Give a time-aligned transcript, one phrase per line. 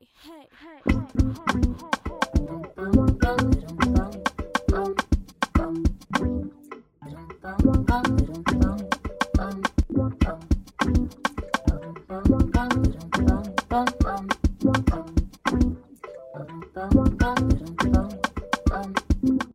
[0.00, 0.98] hey, hey, hey,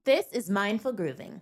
[0.04, 1.42] This is Mindful Grooving.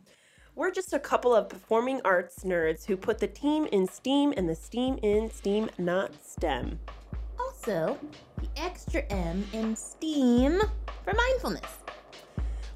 [0.56, 4.48] We're just a couple of performing arts nerds who put the team in STEAM and
[4.48, 6.80] the STEAM in STEAM, not STEM.
[7.40, 7.98] Also,
[8.42, 10.60] the extra M in STEAM
[11.04, 11.78] for mindfulness.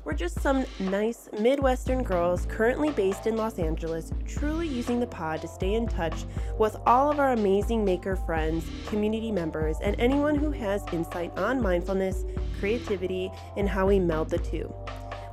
[0.03, 5.41] We're just some nice Midwestern girls currently based in Los Angeles, truly using the pod
[5.41, 6.25] to stay in touch
[6.59, 11.59] with all of our amazing maker friends, community members, and anyone who has insight on
[11.59, 12.23] mindfulness,
[12.59, 14.71] creativity, and how we meld the two.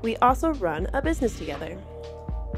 [0.00, 1.76] We also run a business together.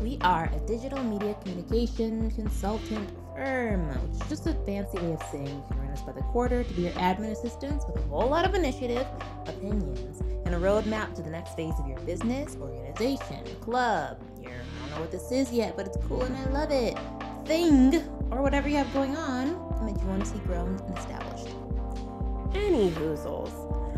[0.01, 5.23] We are a digital media communication consultant firm, which is just a fancy way of
[5.31, 8.09] saying you can run us by the quarter to be your admin assistants with a
[8.09, 9.07] whole lot of initiative,
[9.47, 14.57] opinions, and a roadmap to the next phase of your business, organization, club, your I
[14.81, 16.97] don't know what this is yet, but it's cool and I love it.
[17.45, 17.97] Thing
[18.31, 21.49] or whatever you have going on and that you want to see grown and established.
[22.55, 23.53] Any hoozles.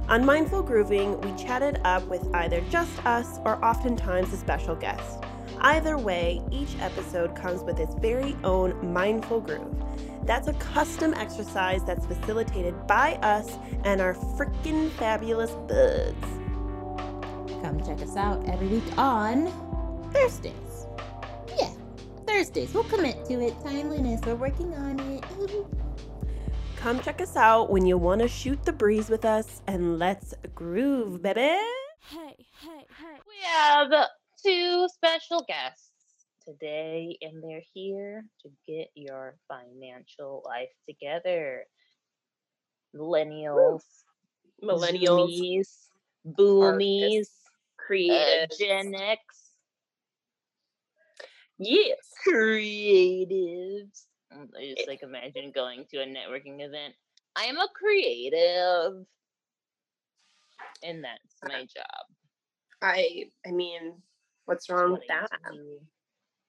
[0.09, 5.25] On Mindful Grooving, we chatted up with either just us or oftentimes a special guest.
[5.61, 9.75] Either way, each episode comes with its very own mindful groove.
[10.25, 16.27] That's a custom exercise that's facilitated by us and our freaking fabulous buds.
[17.63, 19.51] Come check us out every week on
[20.13, 20.87] Thursdays.
[21.59, 21.73] Yeah,
[22.27, 22.75] Thursdays.
[22.75, 23.55] We'll commit to it.
[23.65, 24.21] Timeliness.
[24.25, 25.25] We're working on it.
[26.77, 30.35] Come check us out when you want to shoot the breeze with us and let's
[30.55, 31.41] groove, baby.
[31.41, 31.65] hey,
[32.11, 33.19] hey, hey.
[33.27, 33.91] We have
[34.47, 35.91] two special guests
[36.47, 41.65] today, and they're here to get your financial life together.
[42.95, 43.83] Millennials,
[44.63, 45.69] Millennials, Zoomies,
[46.25, 49.21] boomies, uh, creative, Gen X,
[51.59, 54.07] yes, creatives.
[54.33, 56.95] Mm, I just like imagine going to a networking event.
[57.35, 59.05] I am a creative,
[60.85, 62.07] and that's my job.
[62.81, 64.03] I, I mean,
[64.47, 65.31] what's wrong with that?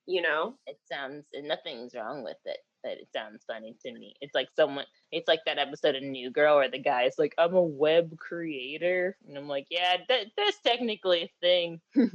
[0.06, 4.16] You know, It sounds and nothing's wrong with it, but it sounds funny to me.
[4.22, 7.54] It's like someone it's like that episode of New Girl where the guy's like, I'm
[7.56, 9.18] a web creator.
[9.28, 11.82] And I'm like, Yeah, that that's technically a thing.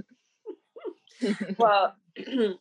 [1.58, 1.94] well,
[2.26, 2.56] um,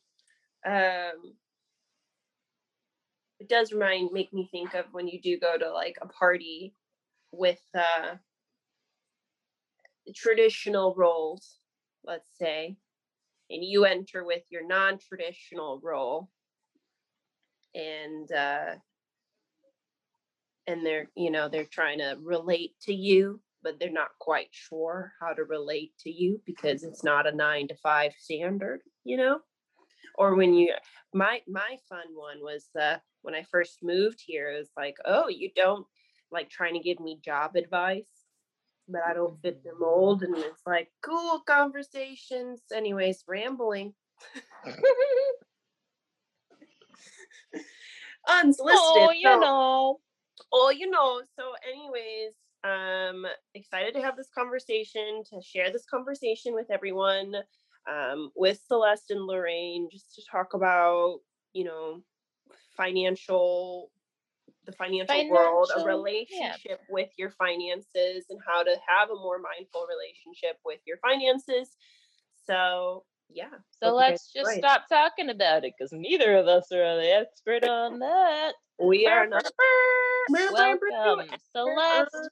[3.39, 6.73] it does remind make me think of when you do go to like a party
[7.31, 8.15] with uh
[10.15, 11.57] traditional roles,
[12.03, 12.77] let's say,
[13.51, 16.29] and you enter with your non-traditional role,
[17.75, 18.75] and uh,
[20.67, 25.13] and they're you know they're trying to relate to you but they're not quite sure
[25.19, 29.39] how to relate to you because it's not a nine to five standard you know?
[30.15, 30.73] Or when you
[31.13, 35.27] my my fun one was uh when i first moved here it was like oh
[35.27, 35.85] you don't
[36.31, 38.20] like trying to give me job advice
[38.91, 43.93] but i don't fit the mold and it's like cool conversations anyways rambling
[48.27, 49.99] unsolicited oh, you so- know.
[50.51, 51.21] Oh, you know.
[51.35, 57.35] So, anyways, um, excited to have this conversation, to share this conversation with everyone,
[57.89, 61.19] um, with Celeste and Loraine, just to talk about,
[61.53, 62.01] you know,
[62.75, 63.91] financial,
[64.71, 65.95] the financial, world, a Financial, yeah.
[65.95, 71.69] relationship with your finances, and how to have a more mindful relationship with your finances.
[72.45, 73.49] So, yeah.
[73.81, 74.59] So hope let's just enjoy.
[74.59, 78.53] stop talking about it because neither of us are the expert on that.
[78.79, 79.45] We are not.
[80.29, 82.29] Welcome, Celeste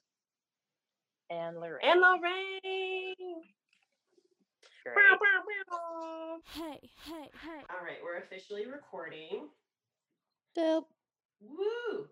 [1.30, 1.78] and Loraine.
[1.84, 3.42] And Loraine.
[4.82, 4.96] Great.
[6.54, 7.62] Hey, hey, hey.
[7.70, 9.48] All right, we're officially recording.
[10.54, 10.88] Dope.
[11.40, 12.08] Woo!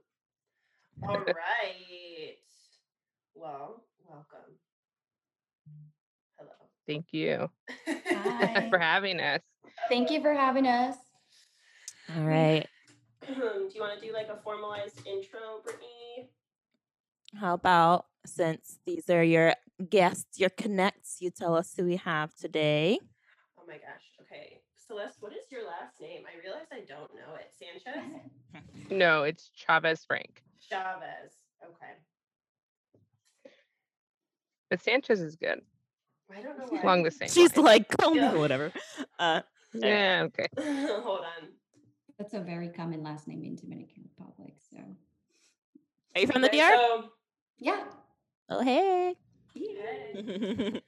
[1.02, 2.36] All right.
[3.34, 4.54] Well, welcome.
[6.38, 6.50] Hello.
[6.86, 7.50] Thank you
[7.88, 8.68] Hi.
[8.70, 9.40] for having us.
[9.88, 10.96] Thank you for having us.
[12.14, 12.26] All mm.
[12.26, 12.66] right.
[13.26, 13.34] do
[13.74, 16.30] you want to do like a formalized intro, Brittany?
[17.38, 19.54] How about since these are your
[19.90, 22.98] guests, your connects, you tell us who we have today.
[23.58, 24.04] Oh my gosh.
[24.22, 24.60] Okay.
[24.86, 26.22] Celeste, what is your last name?
[26.26, 27.52] I realize I don't know it.
[27.58, 28.30] Sanchez?
[28.90, 31.32] No, it's Chavez Frank, Chavez.
[31.64, 31.92] Okay.
[34.70, 35.60] but Sanchez is good.
[36.34, 36.82] I don't know why.
[36.82, 37.28] Along the same.
[37.28, 37.64] She's line.
[37.66, 38.34] like, call me Yeah.
[38.34, 38.72] whatever.
[39.18, 39.40] Uh,
[39.74, 40.48] yeah, okay.
[41.02, 41.48] Hold on.
[42.18, 44.54] That's a very common last name in Dominican Republic.
[44.70, 44.78] So
[46.14, 46.74] are you from the DR?
[46.76, 47.04] So,
[47.58, 47.84] yeah,
[48.50, 49.14] Oh hey.
[49.54, 50.70] Yeah.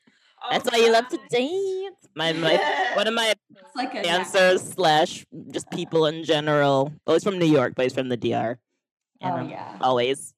[0.50, 1.96] That's why you love to dance.
[2.14, 6.93] My my one of my It's like a dancers slash just people in general.
[7.06, 8.58] Oh, he's from New York, but he's from the DR.
[9.22, 9.78] Oh, and Oh I'm yeah.
[9.81, 10.34] always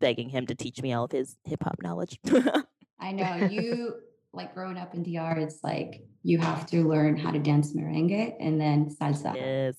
[0.00, 2.18] begging him to teach me all of his hip hop knowledge.
[3.00, 3.94] I know you
[4.32, 5.38] like growing up in DR.
[5.38, 9.76] It's like you have to learn how to dance merengue and then salsa yes.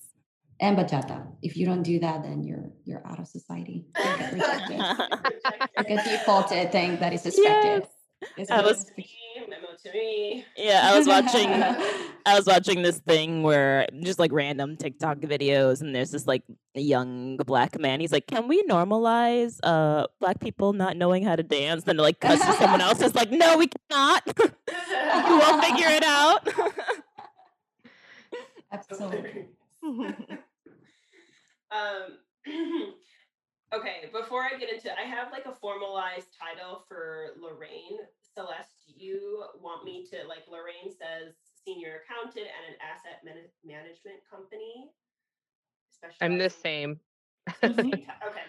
[0.60, 1.26] and bachata.
[1.42, 3.86] If you don't do that, then you're you're out of society.
[3.98, 4.78] You get rejected.
[5.76, 7.86] like a defaulted thing that is expected.
[8.36, 8.92] It's I was- is.
[9.48, 10.44] Memo to me.
[10.56, 11.48] Yeah, I was watching
[12.26, 16.42] I was watching this thing where just like random TikTok videos and there's this like
[16.74, 18.00] young black man.
[18.00, 21.84] He's like, Can we normalize uh black people not knowing how to dance?
[21.84, 24.22] Then like cuts to someone else is like, No, we cannot.
[24.38, 26.48] you won't figure it out.
[28.72, 29.46] Absolutely.
[31.70, 32.18] um
[33.72, 37.98] okay before i get into i have like a formalized title for loraine
[38.34, 41.34] celeste do you want me to like loraine says
[41.64, 44.90] senior accountant at an asset man- management company
[46.20, 47.00] I'm the same.
[47.60, 48.42] so same ti- okay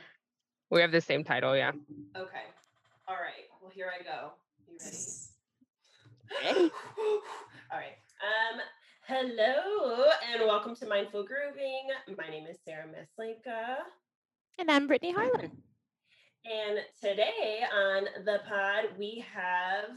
[0.69, 1.72] We have the same title, yeah.
[2.16, 2.46] okay
[3.08, 4.31] all right well here i go
[4.68, 4.98] you ready
[6.44, 6.72] Ready.
[7.72, 7.96] All right.
[8.20, 8.60] Um,
[9.08, 11.88] hello and welcome to Mindful Grooving.
[12.18, 13.78] My name is Sara Meslinka.
[14.59, 15.51] And I'm Brittany Harlan.
[16.45, 19.89] And today on the pod, we have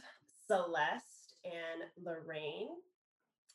[0.49, 2.71] Celeste and Loraine.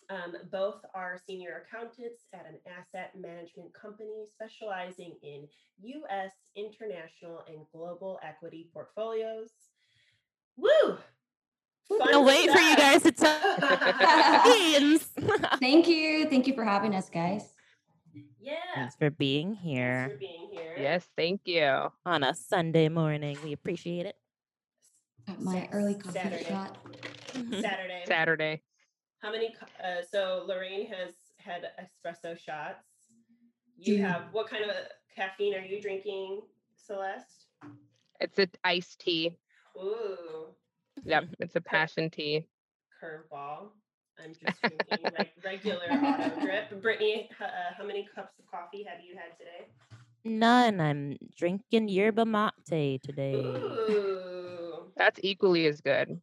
[0.10, 5.46] Um, both are senior accountants at an asset management company specializing in
[5.84, 9.50] US, international, and global equity portfolios.
[10.56, 10.98] Woo!
[11.90, 15.10] No Fun wait for you guys to tell beans.
[15.60, 16.30] Thank you.
[16.30, 17.55] Thank you for having us, guys.
[18.46, 18.54] Yeah.
[18.76, 20.76] Thanks for being Thanks here for being here.
[20.78, 21.90] Yes, thank you.
[22.06, 23.38] on a Sunday morning.
[23.44, 24.16] We appreciate it.
[25.28, 26.44] Got my Sa- early coffee Saturday.
[26.44, 26.78] shot.
[27.34, 28.04] Saturday.
[28.06, 28.62] Saturday.
[29.24, 29.56] How many?
[29.84, 32.86] Uh, so Loraine has had espresso shots.
[33.78, 34.06] You Dude.
[34.06, 34.84] have what kind of a
[35.16, 36.42] caffeine are you drinking,
[36.76, 37.48] Celeste?
[38.22, 39.36] It's an iced tea.
[39.76, 40.50] Ooh,
[41.04, 42.46] Yep, it's a passion tea.
[43.04, 43.70] curveball.
[44.24, 46.82] I'm just drinking like regular auto drip.
[46.82, 47.46] Brittany, uh,
[47.78, 49.68] how many cups of coffee have you had today?
[50.24, 50.82] None.
[50.82, 53.44] I'm drinking yerba mate today.
[53.90, 54.92] Ooh.
[54.98, 56.20] That's equally as good.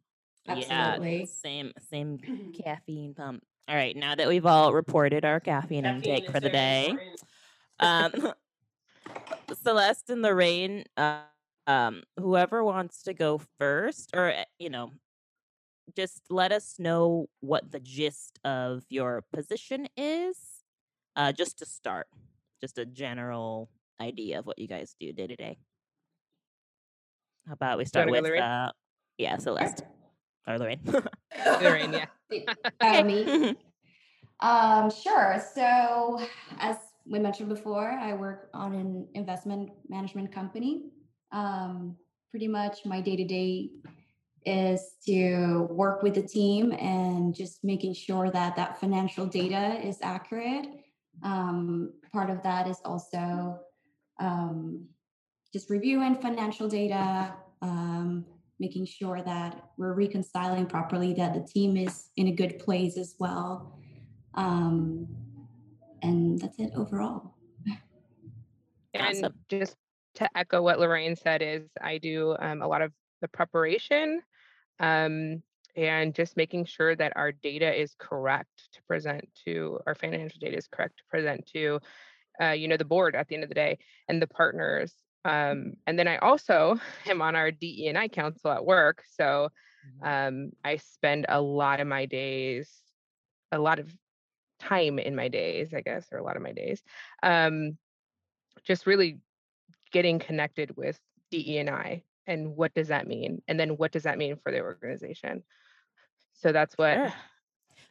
[0.49, 1.21] Absolutely.
[1.21, 2.19] Yeah, same same
[2.65, 3.44] caffeine pump.
[3.69, 6.97] All right, now that we've all reported our caffeine, Caffeine intake for the day,
[7.79, 8.12] um,
[9.62, 11.21] Celeste and Loraine, uh,
[11.69, 14.91] um, whoever wants to go first, or uh, you know,
[15.96, 20.37] just let us know what the gist of your position is,
[21.17, 22.06] uh, just to start,
[22.61, 23.69] just a general
[24.00, 25.58] idea of what you guys do day to day.
[27.46, 28.43] How about we start with, Loraine?
[28.43, 28.73] uh,
[29.19, 29.82] yeah, Celeste
[30.46, 30.81] or Loraine.
[31.61, 32.06] Loraine, yeah.
[32.81, 33.56] Uh, me?
[34.40, 35.43] Um, sure.
[35.55, 36.19] So,
[36.58, 36.76] as
[37.06, 40.85] we mentioned before, I work on an investment management company.
[41.31, 41.96] Um,
[42.31, 43.70] pretty much my day to day
[44.44, 49.99] is to work with the team and just making sure that that financial data is
[50.03, 50.67] accurate.
[51.23, 53.61] Um, part of that is also
[54.21, 54.87] um,
[55.53, 58.25] just reviewing financial data, um,
[58.59, 63.14] making sure that we're reconciling properly, that the team is in a good place as
[63.19, 63.78] well.
[64.35, 65.09] Um,
[66.02, 67.35] and that's it overall.
[68.95, 69.35] And Awesome.
[69.49, 69.75] just
[70.16, 74.21] to echo what Loraine said is I do um, a lot of the preparation
[74.83, 75.43] um,
[75.77, 80.57] and just making sure that our data is correct to present to our financial data
[80.57, 81.81] is correct to present to
[82.43, 84.93] uh, you know the board at the end of the day and the partners
[85.25, 89.49] um, and then i also am on our de and i council at work so
[90.03, 92.83] um, i spend a lot of my days
[93.53, 93.91] a lot of
[94.61, 96.83] time in my days i guess or a lot of my days
[97.23, 97.77] um,
[98.65, 99.19] just really
[99.93, 100.99] getting connected with
[101.31, 101.65] de
[102.26, 105.43] and what does that mean and then what does that mean for the organization
[106.35, 107.12] so that's what Sure.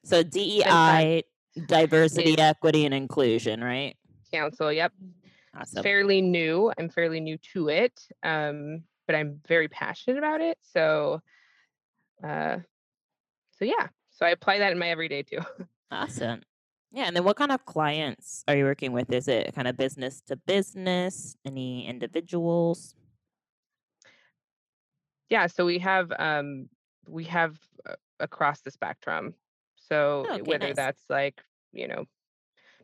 [0.03, 1.23] So DEI,
[1.67, 3.95] diversity, equity, and inclusion, right?
[4.31, 4.91] council yep
[5.57, 5.83] Awesome.
[5.83, 6.71] Fairly new.
[6.77, 10.57] I'm fairly new to it, um, but I'm very passionate about it.
[10.61, 11.21] So,
[12.23, 12.57] uh,
[13.57, 13.87] so yeah.
[14.11, 15.39] So I apply that in my everyday too.
[15.93, 16.41] Awesome.
[16.93, 19.11] Yeah, and then what kind of clients are you working with?
[19.11, 21.35] Is it kind of business to business?
[21.45, 22.95] Any individuals?
[25.31, 25.47] Yeah.
[25.47, 26.69] So we have um,
[27.07, 27.57] we have
[27.89, 29.35] uh, across the spectrum.
[29.77, 30.75] So Okay, whether nice.
[30.77, 31.41] that's like
[31.73, 32.05] you know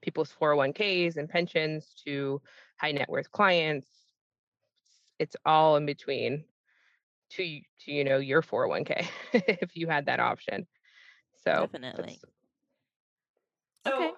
[0.02, 2.42] people's 401ks and pensions to
[2.78, 3.90] high net worth clients,
[5.20, 6.46] it's all in between.
[7.32, 10.68] to y- to you know your 401k if you had that option.
[11.44, 12.20] So Definitely.
[13.86, 14.12] So, Okay.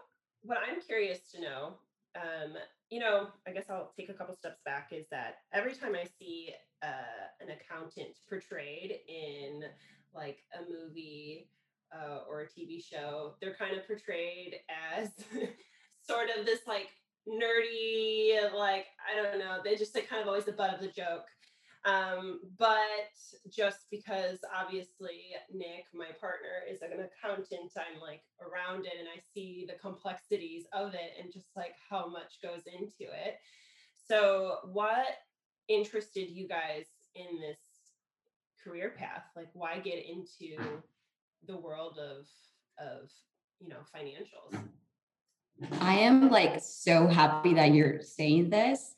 [0.43, 1.79] what I'm curious to know,
[2.15, 2.57] um,
[2.89, 4.89] you know, I guess I'll take a couple steps back.
[4.91, 6.51] Is that every time I see
[6.83, 9.63] uh, an accountant portrayed in
[10.13, 11.49] like a movie
[11.93, 15.11] uh, or a TV show, they're kind of portrayed as
[16.01, 16.89] sort of this like
[17.27, 20.87] nerdy, like I don't know, they just like kind of always the butt of the
[20.87, 21.25] joke.
[21.85, 22.77] Um, but
[23.49, 29.21] just because obviously Nick, my partner, is an accountant, I'm like around it and I
[29.33, 33.39] see the complexities of it and just like how much goes into it.
[34.07, 35.05] So, what
[35.67, 37.59] interested you guys in this
[38.63, 39.23] career path?
[39.35, 40.81] Like, why get into
[41.47, 42.27] the world of
[42.77, 43.09] of
[43.59, 44.59] you know financials?
[45.79, 48.95] I am like so happy that you're saying this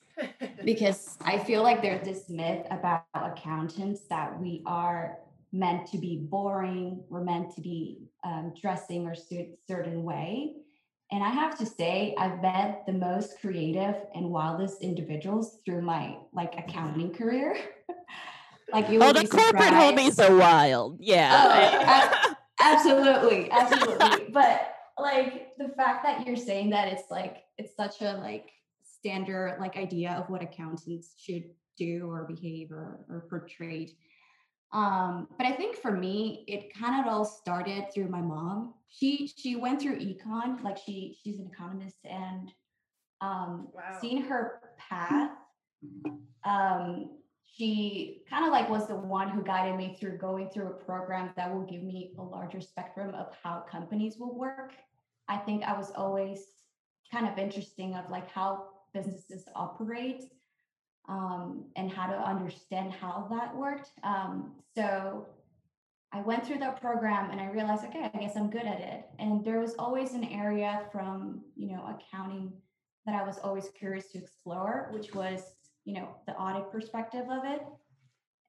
[0.65, 5.17] because I feel like there's this myth about accountants that we are
[5.51, 10.53] meant to be boring, we're meant to be um, dressing or cer- certain way.
[11.11, 16.17] And I have to say, I've met the most creative and wildest individuals through my
[16.31, 17.57] like accounting career.
[18.73, 20.99] like you Oh, the corporate homies are wild.
[21.01, 22.21] Yeah.
[22.27, 28.01] Oh, absolutely absolutely but like the fact that you're saying that it's like it's such
[28.01, 28.51] a like
[29.01, 31.43] standard like idea of what accountants should
[31.77, 33.91] do or behave or, or portrayed
[34.73, 39.31] um but i think for me it kind of all started through my mom she
[39.37, 42.51] she went through econ like she she's an economist and
[43.21, 43.97] um Wow.
[43.99, 45.31] seeing her path
[46.45, 47.09] um
[47.53, 51.31] she kind of like was the one who guided me through going through a program
[51.35, 54.73] that will give me a larger spectrum of how companies will work.
[55.27, 56.45] I think I was always
[57.11, 60.23] kind of interesting of like how businesses operate
[61.09, 63.89] um, and how to understand how that worked.
[64.03, 65.27] Um, so
[66.13, 69.05] I went through that program and I realized, okay, I guess I'm good at it.
[69.19, 72.51] And there was always an area from, you know, accounting
[73.05, 75.41] that I was always curious to explore, which was,
[75.85, 77.61] you know, the audit perspective of it.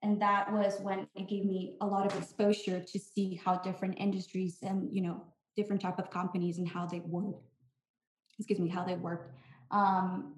[0.03, 3.95] And that was when it gave me a lot of exposure to see how different
[3.99, 5.23] industries and, you know,
[5.57, 7.37] different type of companies and how they work.
[8.39, 9.33] Excuse me, how they work.
[9.73, 10.35] Um,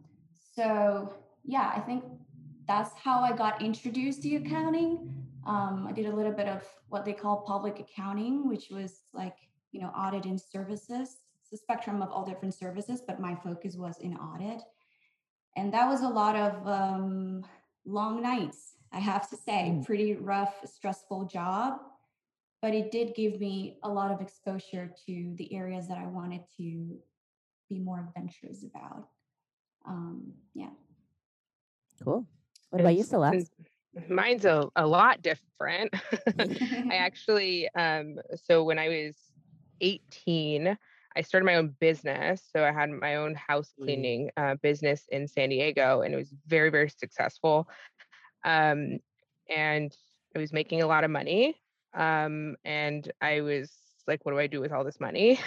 [0.55, 1.13] so
[1.45, 2.05] yeah, I think
[2.67, 5.13] that's how I got introduced to accounting.
[5.47, 9.37] Um, I did a little bit of what they call public accounting, which was like,
[9.73, 11.17] you know, audit and services.
[11.43, 14.63] It's a spectrum of all different services, but my focus was in audit.
[15.57, 17.45] And that was a lot of um,
[17.85, 19.85] long nights, I have to say, Mm.
[19.85, 21.81] pretty rough, stressful job.
[22.63, 26.41] But it did give me a lot of exposure to the areas that I wanted
[26.57, 26.99] to
[27.69, 29.09] be more adventurous about.
[29.85, 30.71] Um, yeah.
[32.03, 32.27] Cool.
[32.71, 33.51] What about you, It's- Celeste?
[34.09, 35.95] Mine's a, a lot different.
[36.39, 39.15] I actually, um, so when I was
[39.81, 40.77] 18,
[41.17, 42.43] I started my own business.
[42.53, 43.85] So I had my own house Mm.
[43.85, 47.69] cleaning uh, business in San Diego, and it was very, very successful.
[48.45, 48.99] Um,
[49.55, 49.97] and
[50.35, 51.57] I was making a lot of money.
[51.95, 53.71] Um, and I was
[54.09, 55.39] like, what do I do with all this money?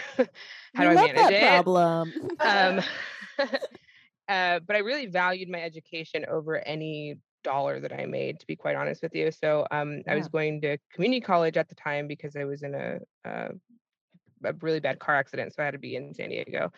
[0.74, 1.64] How do We I manage that it?
[1.64, 2.14] problem.
[2.40, 2.82] um,
[4.28, 8.56] uh, but I really valued my education over any dollar that I made, to be
[8.56, 9.32] quite honest with you.
[9.32, 12.76] So um, I was going to community college at the time because I was in
[12.76, 13.50] a, a,
[14.44, 16.72] a really bad car accident, so I had to be in San Diego.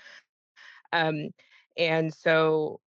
[0.94, 1.30] Um,
[1.78, 2.82] and so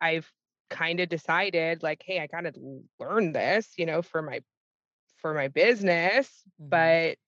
[0.00, 0.30] I've
[0.70, 2.52] kind of decided, like, hey, I gotta
[2.98, 4.40] learn this, you know, for my
[5.16, 6.70] for my business, Mhm.
[6.70, 7.18] but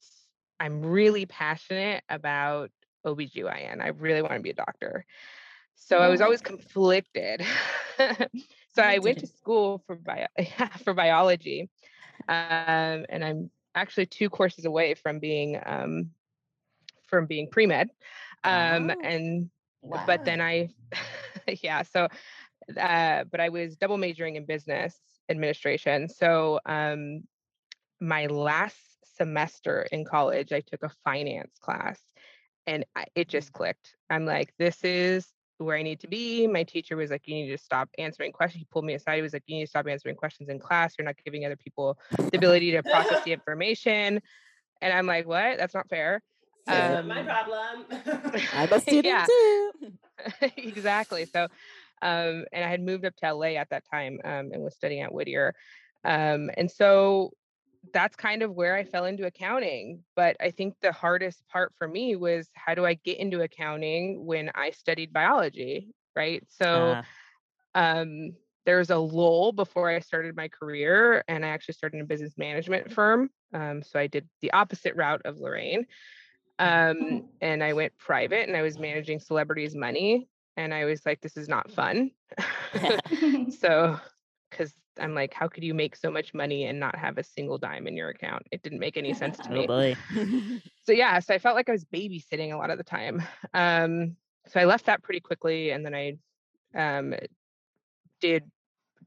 [0.60, 2.70] I'm really passionate about
[3.04, 3.82] OBGYN.
[3.82, 5.04] I really want to be a doctor.
[5.84, 6.24] So I was Oh.
[6.24, 7.42] always conflicted.
[8.74, 10.26] so I went to school for bio
[10.84, 11.70] for biology.
[12.28, 16.10] Um, and I'm actually two courses away from being um,
[17.06, 17.90] from being pre-med.
[18.44, 18.96] Um, Wow.
[19.02, 19.50] and
[20.06, 20.70] but then I
[21.62, 22.08] yeah, so
[22.76, 24.98] uh, but I was double majoring in business
[25.28, 26.08] administration.
[26.08, 27.22] So um
[28.00, 28.78] my last
[29.16, 32.00] semester in college, I took a finance class
[32.66, 33.96] and I, it just clicked.
[34.10, 35.28] I'm like, this is
[35.62, 36.46] where I need to be.
[36.46, 38.60] My teacher was like, you need to stop answering questions.
[38.60, 39.16] He pulled me aside.
[39.16, 40.94] He was like, you need to stop answering questions in class.
[40.98, 41.98] You're not giving other people
[42.30, 44.20] the ability to process the information.
[44.80, 45.58] And I'm like, what?
[45.58, 46.22] That's not fair.
[46.66, 47.86] That's not my Um, problem.
[48.54, 49.26] I'm a student Yeah.
[49.26, 49.72] too.
[50.56, 51.26] exactly.
[51.26, 51.44] So,
[52.02, 55.02] um, and I had moved up to LA at that time um, and was studying
[55.02, 55.54] at Whittier.
[56.04, 57.32] Um, and so
[57.92, 60.04] that's kind of where I fell into accounting.
[60.14, 64.24] But I think the hardest part for me was how do I get into accounting
[64.24, 65.88] when I studied biology?
[66.14, 66.44] Right.
[66.48, 67.04] So, Ah,
[67.74, 68.34] um,
[68.64, 72.06] there was a lull before I started my career, and I actually started in a
[72.06, 73.30] business management firm.
[73.52, 75.86] Um, so I did the opposite route of Loraine.
[76.58, 80.28] Um, and I went private and I was managing celebrities' money.
[80.56, 82.12] And I was like, this is not fun.
[83.58, 83.98] so,
[84.50, 87.58] because I'm like, how could you make so much money and not have a single
[87.58, 88.46] dime in your account?
[88.50, 89.66] It didn't make any sense to Oh me.
[89.66, 89.94] boy.
[90.84, 93.22] So yeah, so I felt like I was babysitting a lot of the time.
[93.54, 94.16] Um,
[94.48, 96.18] so I left that pretty quickly, and then I
[96.74, 97.14] um,
[98.20, 98.42] did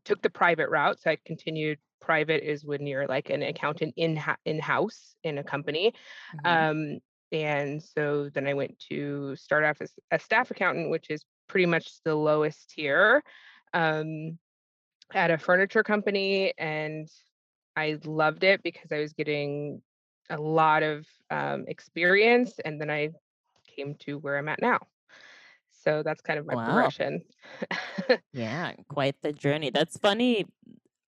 [0.05, 0.99] took the private route.
[1.01, 1.79] So I continued.
[1.99, 5.93] Private is when you're like an accountant in in house in a company.
[6.35, 6.71] Mhm.
[6.95, 6.99] Um,
[7.31, 11.65] and so then I went to start off as a staff accountant, which is pretty
[11.65, 13.23] much the lowest tier
[13.73, 14.37] um,
[15.13, 16.53] at a furniture company.
[16.57, 17.09] And
[17.75, 19.81] I loved it because I was getting
[20.29, 22.59] a lot of um, experience.
[22.63, 23.09] And then I
[23.67, 24.79] came to where I'm at now.
[25.71, 26.55] So that's kind of my Wow.
[26.55, 27.21] progression.
[28.33, 29.69] Yeah, quite the journey.
[29.69, 30.45] That's funny.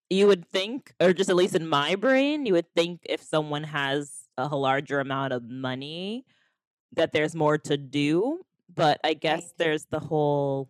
[0.10, 3.64] You would think, or just at least in my brain, you would think if someone
[3.64, 6.26] has a larger amount of money,
[6.94, 8.46] that there's more to do.
[8.74, 10.70] But I guess there's the whole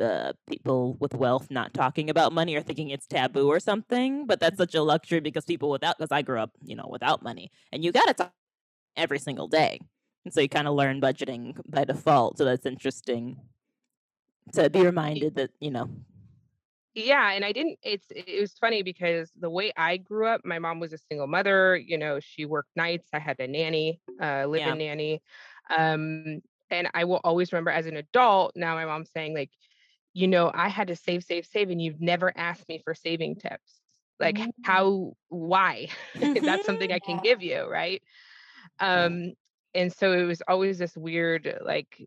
[0.00, 4.26] uh, people with wealth not talking about money or thinking it's taboo or something.
[4.26, 7.22] But that's such a luxury because people without, because I grew up, you know, without
[7.22, 8.32] money, and you got to talk
[8.96, 9.80] every single day.
[10.24, 12.38] And so you kind of learn budgeting by default.
[12.38, 13.36] So that's interesting
[14.52, 15.90] to be reminded that, you know,
[16.94, 20.58] yeah and i didn't it's it was funny because the way i grew up my
[20.58, 24.44] mom was a single mother you know she worked nights i had a nanny uh
[24.46, 25.20] live in nanny
[25.76, 29.50] um and i will always remember as an adult now my mom's saying like
[30.14, 33.36] you know i had to save save save and you've never asked me for saving
[33.36, 33.80] tips
[34.20, 34.52] like Mm.
[34.62, 35.88] how why
[36.44, 37.22] that's something i can Yeah.
[37.22, 38.02] give you right
[38.80, 39.32] um
[39.74, 42.00] and so it was always this weird like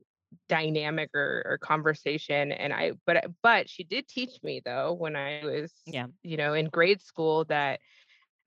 [0.50, 5.42] dynamic or, or conversation and i but but she did teach me though when i
[5.44, 6.08] was Yeah.
[6.24, 7.80] you know in grade school that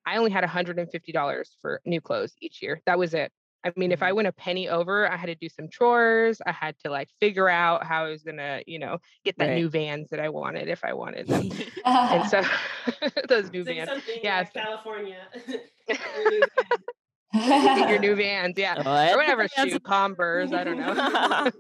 [0.06, 3.32] i only had $150 for new clothes each year that was it
[3.64, 4.16] i mean if i Mhm.
[4.16, 7.48] went a penny over i had to do some chores i had to like figure
[7.48, 9.54] out how i was gonna you know get that Right.
[9.56, 11.50] new vans that i wanted if i wanted them
[11.84, 12.42] and so
[13.28, 13.90] those new vans
[14.22, 15.28] yeah, like California.
[17.88, 19.12] your new vans yeah What?
[19.12, 21.50] or whatever shoe converse i don't know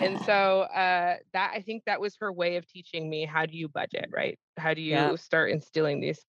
[0.00, 3.56] and so uh that i think that was her way of teaching me how do
[3.56, 5.14] you budget right how do you Yeah.
[5.16, 6.24] start instilling these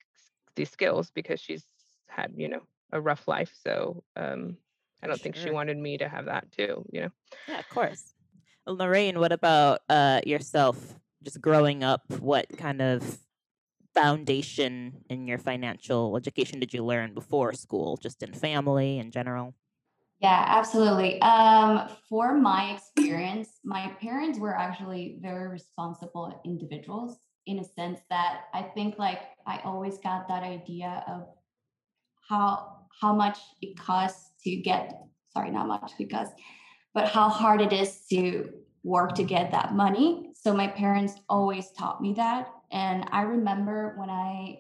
[0.55, 1.65] these skills because she's
[2.07, 2.61] had you know
[2.93, 4.55] a rough life so um
[5.03, 7.11] i don't think she wanted me to have that too you know
[7.47, 8.13] Yeah, of course.
[8.65, 10.95] Well, Loraine, what about uh, yourself?
[11.23, 13.19] Just growing up, what kind of
[13.93, 17.97] foundation in your financial education did you learn before school?
[17.97, 19.53] Just in family in general?
[20.19, 21.21] Yeah, absolutely.
[21.21, 28.45] Um, for my experience, my parents were actually very responsible individuals in a sense that
[28.53, 31.27] I think like I always got that idea of
[32.29, 34.99] how how much it costs to get
[35.33, 36.29] sorry, not much because
[36.93, 38.49] but how hard it is to
[38.83, 40.31] work to get that money.
[40.35, 42.49] So my parents always taught me that.
[42.71, 44.59] And I remember when I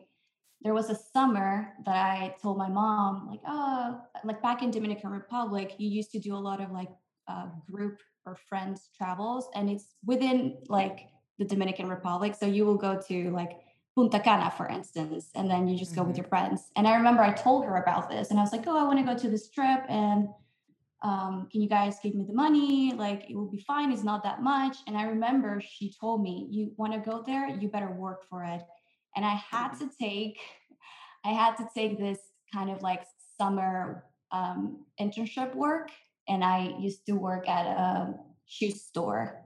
[0.63, 5.09] there was a summer that I told my mom, like, oh, like back in Dominican
[5.09, 6.87] Republic, you used to do a lot of like
[7.27, 12.33] uh, group or friends travels, and it's within like the Dominican Republic.
[12.33, 13.59] So you will go to like
[13.95, 16.17] Punta Cana, for instance, and then you just go with Mhm.
[16.17, 16.71] your friends.
[16.75, 18.99] And I remember I told her about this, and I was like, oh, I want
[18.99, 20.29] to go to this trip, and
[21.03, 22.93] um, can you guys give me the money?
[22.93, 23.91] Like, it will be fine.
[23.91, 24.77] It's not that much.
[24.87, 27.49] And I remember she told me, you want to go there?
[27.49, 28.61] You better work for it.
[29.15, 30.39] And I had to take,
[31.25, 32.19] I had to take this
[32.53, 33.03] kind of like
[33.37, 35.91] summer um, internship work.
[36.29, 38.13] And I used to work at a
[38.45, 39.42] shoe store.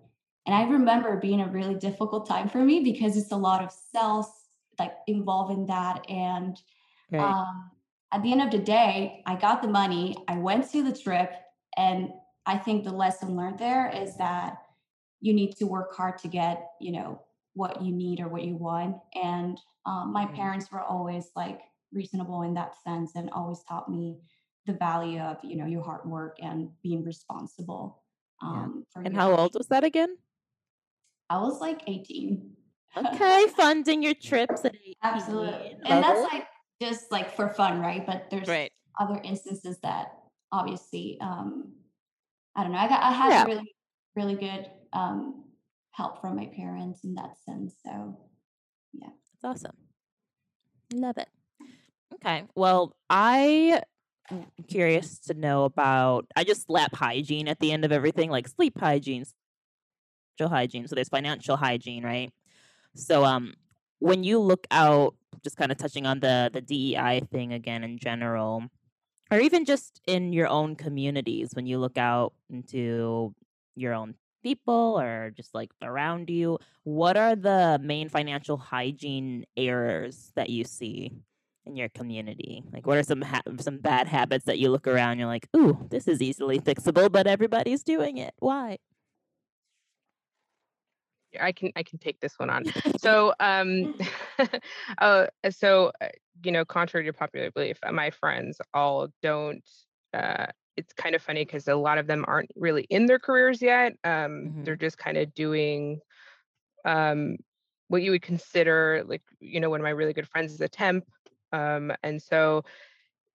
[0.48, 3.72] And I remember being a really difficult time for me because it's a lot of
[3.72, 4.28] sales
[4.80, 6.10] like involved in that.
[6.10, 6.58] And
[7.12, 7.38] Right.
[7.38, 7.72] um,
[8.14, 10.16] at the end of the day, I got the money.
[10.28, 11.34] I went to the trip,
[11.76, 12.12] and
[12.46, 14.64] I think the lesson learned there is that
[15.20, 17.22] you need to work hard to get, you know,
[17.54, 18.98] what you need or what you want.
[19.16, 20.36] And um, my Mhm.
[20.36, 24.20] parents were always like reasonable in that sense, and always taught me
[24.66, 28.04] the value of, you know, your hard work and being responsible.
[28.52, 28.62] Yeah.
[28.64, 30.18] Um, for and how old was that again?
[31.30, 32.52] I was like 18.
[32.98, 34.94] Okay, funding your trips at 18.
[35.04, 35.50] Absolutely.
[35.50, 36.34] Love And that's it.
[36.34, 36.48] like
[36.82, 38.06] just like for fun, right?
[38.06, 38.72] But there's right.
[39.00, 40.08] other instances that
[40.52, 41.74] obviously um
[42.56, 42.80] I don't know.
[42.80, 43.46] I got I had Yeah.
[43.46, 43.72] really
[44.16, 45.44] really good um
[45.92, 47.76] help from my parents in that sense.
[47.86, 48.18] So
[48.94, 49.10] yeah.
[49.42, 49.76] That's awesome.
[50.94, 51.28] Love it.
[52.16, 52.46] Okay.
[52.56, 53.82] Well, I
[54.32, 58.48] am curious to know about I just slap hygiene at the end of everything, like
[58.48, 59.26] sleep hygiene,
[60.46, 60.88] hygiene.
[60.88, 62.32] So there's financial hygiene, right?
[62.96, 63.54] So um
[64.00, 67.98] when you look out just kind of touching on the the DEI thing again in
[67.98, 68.70] general
[69.32, 73.34] or even just in your own communities when you look out into
[73.76, 80.32] your own people or just like around you what are the main financial hygiene errors
[80.36, 81.12] that you see
[81.66, 85.18] in your community like what are some ha- some bad habits that you look around
[85.18, 88.78] you're like ooh this is easily fixable but everybody's doing it why
[91.42, 92.66] I can I can take this one on.
[92.98, 93.88] So um
[95.00, 96.08] uh so uh,
[96.44, 99.68] you know contrary to popular belief uh, my friends all don't
[100.14, 100.48] uh
[100.78, 103.94] it's kind of funny because a lot of them aren't really in their careers yet.
[104.04, 104.64] Um Mhm.
[104.64, 106.00] they're just kind of doing
[106.86, 107.38] um
[107.88, 110.68] what you would consider like you know one of my really good friends is a
[110.68, 111.06] temp
[111.54, 112.64] um and so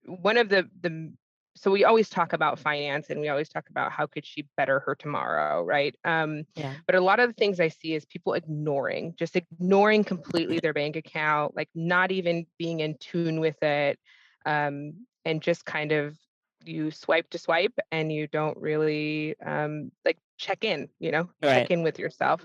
[0.05, 1.13] one of the the
[1.55, 4.81] so we always talk about finance and we always talk about how could she better
[4.81, 8.35] her tomorrow right um yeah but a lot of the things I see is people
[8.35, 13.99] ignoring, just ignoring completely their bank account, like not even being in tune with it,
[14.47, 16.17] um, and just kind of
[16.65, 21.55] you swipe to swipe and you don't really um, like check in, you know, Right.
[21.55, 22.45] check in with yourself.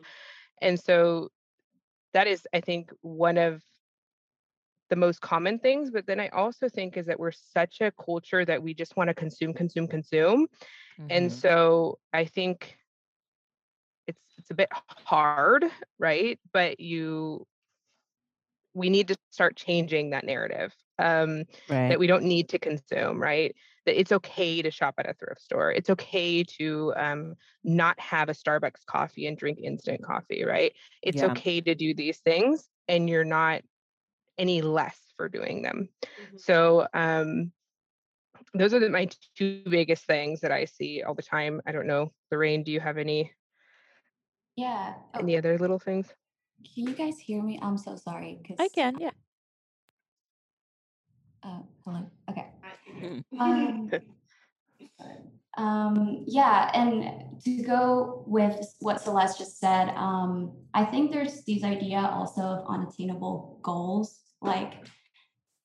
[0.61, 1.29] And so
[2.13, 3.61] that is, I think, one of
[4.89, 5.91] the most common things.
[5.91, 9.09] But then I also think is that we're such a culture that we just want
[9.09, 10.47] to consume, consume, consume.
[11.09, 11.33] And Mhm.
[11.33, 12.77] so I think
[14.07, 15.65] it's it's a bit hard,
[15.99, 16.39] right?
[16.53, 17.45] But you
[18.73, 20.73] we need to start changing that narrative.
[20.99, 23.55] Um, right that we don't need to consume, right?
[23.85, 25.71] That it's okay to shop at a thrift store.
[25.71, 30.73] It's okay to um, not have a Starbucks coffee and drink instant coffee, right?
[31.01, 31.23] It's Yeah.
[31.23, 33.61] okay to do these things, and you're not
[34.37, 35.89] any less for doing them.
[36.03, 36.39] Mhm.
[36.39, 37.51] So um,
[38.53, 41.61] those are the, my two biggest things that I see all the time.
[41.65, 43.31] I don't know, Loraine, do you have any
[44.55, 44.95] Yeah.
[45.13, 46.13] Oh, any other little things?
[46.73, 47.59] can you guys hear me?
[47.61, 48.39] I'm so sorry.
[48.47, 49.11] Cause, i can yeah
[51.43, 52.09] Uh, hello.
[52.29, 52.47] Okay.
[53.39, 53.89] Um,
[55.57, 61.63] um, yeah, and to go with what Celeste just said, um, I think there's this
[61.63, 64.73] idea also of unattainable goals, like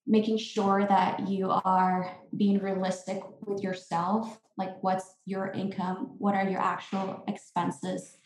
[0.06, 6.48] making sure that you are being realistic with yourself, like what's your income, what are
[6.48, 8.16] your actual expenses,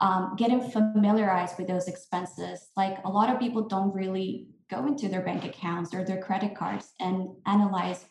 [0.00, 2.70] um, getting familiarized with those expenses.
[2.76, 6.56] Like a lot of people don't really go into their bank accounts or their credit
[6.56, 8.06] cards and analyze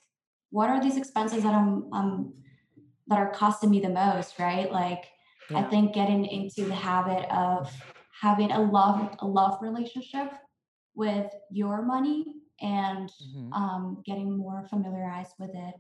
[0.52, 2.34] what are these expenses that I'm um,
[3.08, 4.72] that are costing me the most, right?
[4.72, 5.06] Like
[5.54, 7.72] I think getting into the habit of
[8.20, 10.32] having a love a love relationship
[11.00, 12.26] with your money
[12.62, 13.54] and Mhm.
[13.54, 15.76] um, getting more familiarized with it.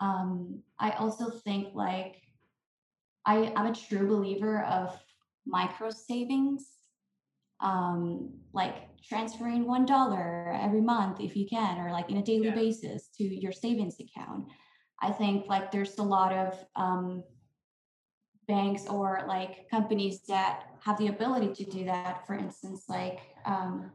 [0.00, 2.14] Um, I also think like
[3.26, 4.98] I, I'm a true believer of
[5.46, 6.62] micro savings,
[7.60, 8.76] um, like
[9.10, 12.54] transferring one dollar every month if you can, or like in a daily Yeah.
[12.54, 14.46] basis to your savings account.
[15.00, 17.22] I think like there's a lot of um,
[18.48, 22.26] banks or like companies that have the ability to do that.
[22.26, 23.90] For instance, like um,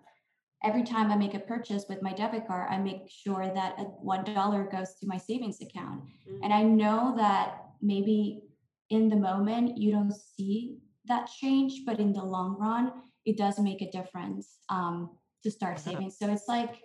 [0.64, 3.84] every time I make a purchase with my debit card, I make sure that a
[3.84, 6.04] one dollar goes to my savings account.
[6.44, 8.42] And I know that maybe
[8.90, 12.92] in the moment you don't see that change, but in the long run,
[13.26, 15.12] it does make a difference um,
[15.44, 16.12] to start saving.
[16.12, 16.82] So it's like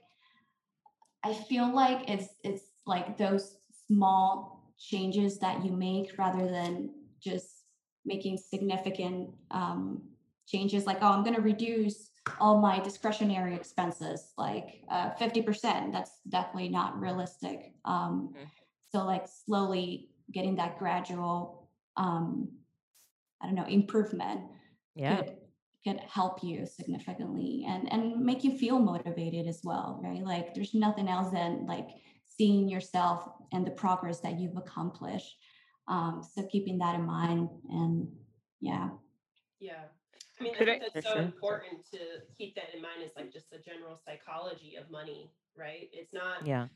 [1.25, 3.57] I feel like it's it's like those
[3.89, 7.65] small changes that you make rather than just
[8.05, 10.03] making significant um,
[10.47, 16.21] changes like oh i'm going to reduce all my discretionary expenses like uh, 50% that's
[16.31, 17.75] definitely not realistic.
[17.85, 18.47] Um, Mhm.
[18.91, 22.49] so like slowly getting that gradual um,
[23.41, 24.41] i don't know improvement
[24.95, 25.17] yeah.
[25.17, 25.37] could
[25.85, 30.25] could help you significantly and and make you feel motivated as well right?
[30.25, 31.89] Like there's nothing else than like
[32.25, 35.37] seeing yourself and the progress that you've accomplished.
[35.89, 38.09] Um, so keeping that in mind and
[38.61, 38.89] yeah.
[39.61, 39.85] Yeah.
[40.41, 41.23] I mean, I think I- that's For so sure.
[41.23, 41.99] important to
[42.37, 45.89] keep that in mind It's like just the general psychology of money, right?
[45.93, 46.67] It's not yeah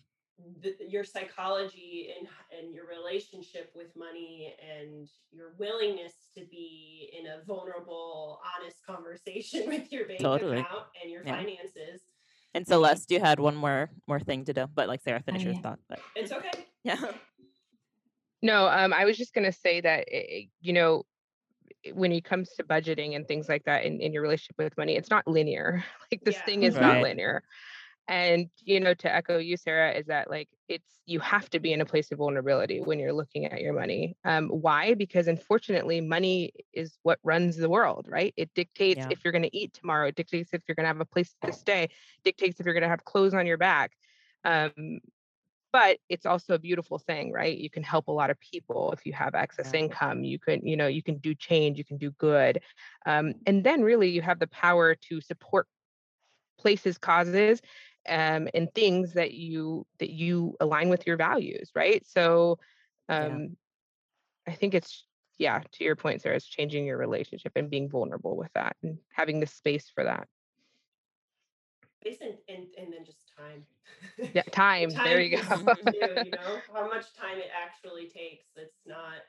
[0.62, 7.26] the, your psychology and and your relationship with money and your willingness to be in
[7.26, 10.60] a vulnerable, honest conversation with your bank Totally.
[10.60, 11.36] account and your Yeah.
[11.38, 12.02] finances.
[12.54, 15.52] and celeste you had one more more thing to do but like sara finish your
[15.54, 15.60] yeah.
[15.60, 16.50] thought but It's okay.
[16.84, 17.00] yeah
[18.40, 21.04] No, um, I was just gonna say that eh, you know i-
[21.94, 24.96] when it comes to budgeting and things like that in, in your relationship with money,
[24.96, 25.84] it's not linear.
[26.12, 26.44] Like this Yeah.
[26.44, 26.82] thing is Right.
[26.82, 27.42] not linear.
[28.08, 31.72] and you know to echo you sara is that like it's you have to be
[31.72, 36.00] in a place of vulnerability when you're looking at your money um, why because unfortunately
[36.00, 39.10] money is what runs the world right it dictates Yeah.
[39.10, 41.34] if you're going to eat tomorrow it dictates if you're going to have a place
[41.44, 41.88] to stay
[42.24, 43.92] dictates if you're going to have clothes on your back
[44.44, 45.00] um,
[45.72, 49.04] but it's also a beautiful thing right you can help a lot of people if
[49.06, 49.80] you have excess Yeah.
[49.80, 52.60] income you can you know you can do change you can do good
[53.06, 55.66] um, and then really you have the power to support
[56.58, 57.60] places causes
[58.08, 62.58] um, and things that you that you align with your values right so
[63.20, 63.36] Yeah.
[63.36, 63.56] um,
[64.46, 65.06] i think it's
[65.38, 68.98] yeah to your point sara it's changing your relationship and being vulnerable with that and
[69.12, 70.28] having the space for that
[72.00, 73.66] Space and, and, and then just time.
[74.32, 75.42] yeah The time, there you go
[76.22, 78.46] you know, how much time it actually takes.
[78.56, 79.26] It's not,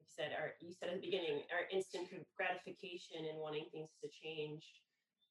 [0.00, 4.08] you said, our, you said at the beginning, our instant gratification and wanting things to
[4.10, 4.64] change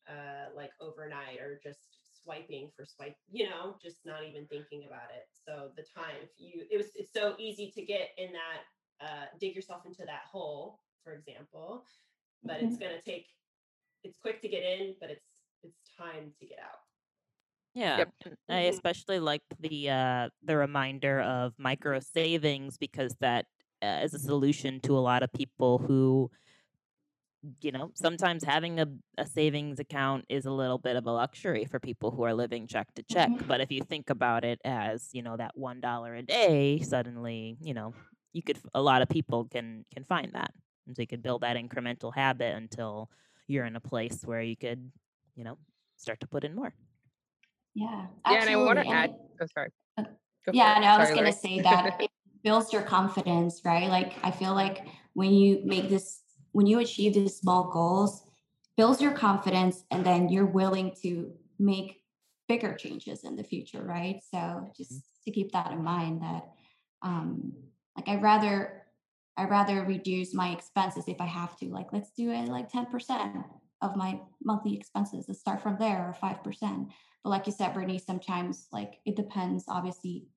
[0.08, 1.80] uh, like overnight or just
[2.24, 5.28] swiping for swipe, you know, just not even thinking about it.
[5.46, 9.26] So the time, if you, it was, it's so easy to get in that, uh,
[9.40, 11.84] dig yourself into that hole, for example,
[12.44, 13.28] but it's going to take,
[14.04, 15.26] it's quick to get in, but it's,
[15.64, 16.80] it's time to get out.
[17.74, 18.10] Yeah, Yep.
[18.26, 18.70] and I Mhm.
[18.70, 23.48] especially like the uh, the reminder of micro savings because that
[23.82, 26.30] uh, is a solution to a lot of people who,
[27.62, 31.66] you know, sometimes having a, a savings account is a little bit of a luxury
[31.66, 33.34] for people who are living check to check.
[33.34, 33.44] Mhm.
[33.46, 37.58] But if you think about it as you know that one dollar a day, suddenly
[37.62, 37.94] you know
[38.32, 40.54] you could a lot of people can can find that,
[40.88, 43.10] and so you could build that incremental habit until
[43.48, 44.90] you're in a place where you could,
[45.36, 45.58] you know,
[45.98, 46.74] start to put in more.
[47.76, 50.04] Yeah, yeah and i want to And add it- oh sorry uh,
[50.46, 50.82] Go for yeah, it.
[50.82, 52.12] no, I was gonna say that it
[52.44, 53.90] builds your confidence, right?
[53.90, 58.24] Like I feel like when you make this, when you achieve these small goals,
[58.78, 62.04] builds your confidence, and then you're willing to make
[62.50, 64.20] bigger changes in the future, right?
[64.32, 66.44] So just to keep that in mind, that
[67.02, 67.54] um,
[67.96, 68.84] like I rather
[69.38, 71.70] I rather reduce my expenses if I have to.
[71.70, 73.38] Like let's do it like ten percent
[73.84, 75.26] of my monthly expenses.
[75.28, 76.90] Let's start from there, or five percent.
[77.24, 80.28] But like you said, Brittany, sometimes like it depends, obviously,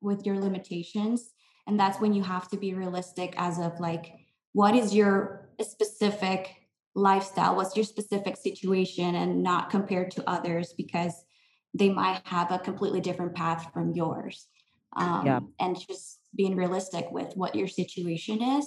[0.00, 1.30] with your limitations.
[1.66, 4.06] And that's when you have to be realistic as of like,
[4.52, 6.42] what is your specific
[6.94, 7.54] lifestyle?
[7.56, 9.14] What's your specific situation?
[9.14, 11.14] And not compared to others because
[11.74, 14.48] they might have a completely different path from yours.
[14.96, 15.40] Um, Yeah.
[15.60, 18.66] And just being realistic with what your situation is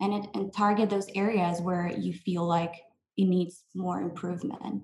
[0.00, 2.74] and, it, and target those areas where you feel like
[3.16, 4.82] it needs more improvement.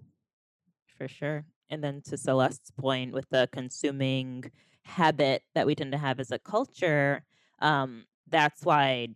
[0.97, 1.47] For sure.
[1.71, 4.51] And then to Celeste's point with the consuming
[4.85, 7.23] habit that we tend to have as a culture,
[7.61, 9.09] um, that's why,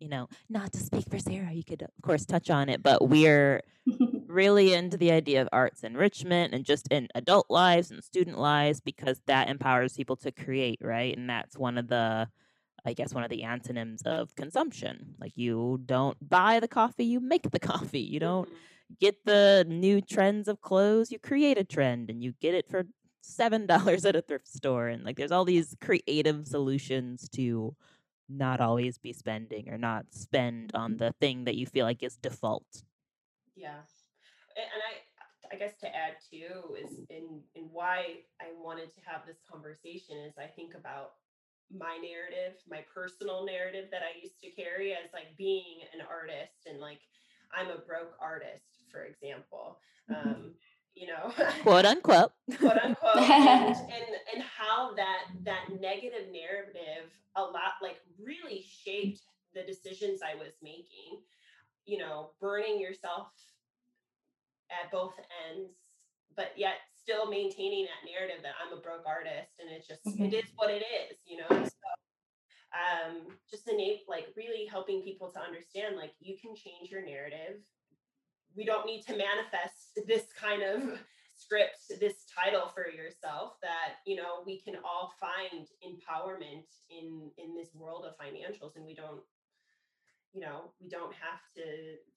[0.00, 3.08] you know, not to speak for Sara, you could of course touch on it, but
[3.08, 3.62] we're
[4.26, 8.80] really into the idea of arts enrichment and just in adult lives and student lives
[8.80, 11.16] because that empowers people to create, right?
[11.16, 12.28] And that's one of the
[12.84, 15.14] I guess one of the antonyms of consumption.
[15.18, 18.00] Like you don't buy the coffee, you make the coffee.
[18.00, 18.94] You don't mm-hmm.
[19.00, 22.84] get the new trends of clothes, you create a trend and you get it for
[23.22, 24.88] seven dollars at a thrift store.
[24.88, 27.74] And like there's all these creative solutions to
[28.28, 30.98] not always be spending or not spend on mm-hmm.
[30.98, 32.82] the thing that you feel like is default.
[33.56, 33.80] Yeah.
[34.56, 35.04] And I
[35.54, 40.16] I guess to add too is in in why I wanted to have this conversation
[40.26, 41.12] is I think about
[41.70, 46.66] my narrative, my personal narrative that I used to carry as like being an artist
[46.66, 47.00] and like
[47.56, 49.78] I'm a broke artist, for example.
[50.08, 50.54] Um,
[50.94, 52.32] you know, Quote unquote.
[52.58, 59.22] quote unquote and, and and how that that negative narrative a lot like really shaped
[59.54, 61.20] the decisions i was making
[61.84, 63.28] you know burning yourself
[64.70, 65.14] at both
[65.48, 65.72] ends
[66.36, 70.32] but yet still maintaining that narrative that i'm a broke artist and it's just it
[70.32, 71.84] is what it is you know so
[72.74, 77.62] um just innate like really helping people to understand like you can change your narrative.
[78.56, 80.98] We don't need to manifest this kind of
[81.36, 87.54] script this title for yourself that you know we can all find empowerment in in
[87.56, 89.22] this world of financials and we don't
[90.32, 91.62] you know we don't have to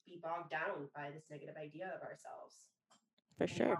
[0.05, 2.69] be bogged down by this negative idea of ourselves
[3.37, 3.77] For sure.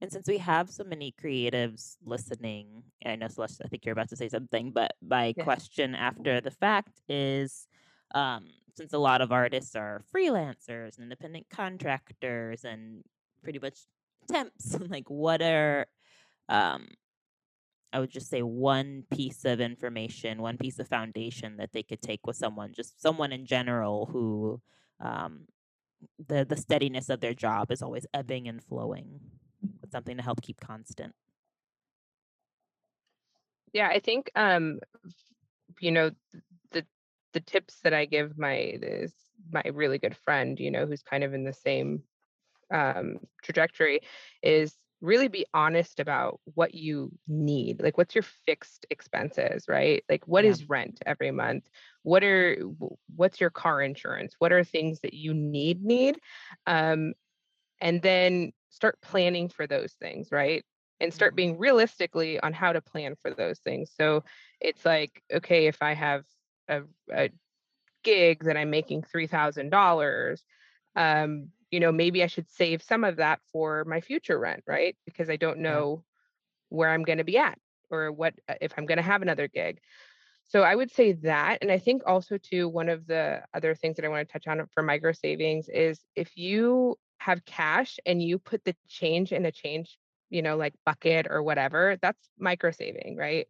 [0.00, 4.10] And since we have so many creatives listening, I know Celeste, I think you're about
[4.10, 5.44] to say something, but my Yeah.
[5.44, 7.66] question after the fact is
[8.14, 13.04] um, since a lot of artists are freelancers and independent contractors and
[13.42, 13.78] pretty much
[14.30, 15.86] temps, like what are,
[16.48, 16.88] um,
[17.92, 22.02] I would just say one piece of information, one piece of foundation that they could
[22.02, 24.60] take with someone, just someone in general who
[25.00, 25.46] um,
[26.28, 29.20] the the steadiness of their job is always ebbing and flowing.
[29.86, 31.14] But something to help keep constant.
[33.72, 34.80] Yeah, I think um
[35.80, 36.10] you know
[36.72, 36.86] the
[37.32, 39.12] the tips that I give my this
[39.52, 42.02] my really good friend, you know, who's kind of in the same
[42.72, 44.00] um trajectory
[44.42, 47.82] is really be honest about what you need.
[47.82, 50.04] Like what's your fixed expenses, right?
[50.08, 50.46] Like what Yeah.
[50.46, 51.68] is rent every month?
[52.02, 52.56] What are
[53.16, 54.34] what's your car insurance?
[54.38, 56.18] What are things that you need need?
[56.66, 57.14] Um
[57.80, 60.64] and then start planning for those things, right?
[61.00, 61.36] And start Mhm.
[61.36, 63.90] being realistically on how to plan for those things.
[63.98, 64.24] So
[64.60, 66.24] it's like, okay, if I have
[66.68, 67.30] a, a
[68.04, 70.44] gig that I'm making $3,000,
[70.94, 74.96] um, you know, maybe I should save some of that for my future rent, right?
[75.06, 76.04] Because I don't know
[76.70, 77.58] where I'm going to be at
[77.90, 79.80] or what uh, if I'm going to have another gig.
[80.48, 81.58] So I would say that.
[81.62, 84.46] And I think also too, one of the other things that I want to touch
[84.46, 89.46] on for micro savings is if you have cash and you put the change in
[89.46, 89.98] a change,
[90.30, 93.48] you know, like bucket or whatever, that's micro saving, right?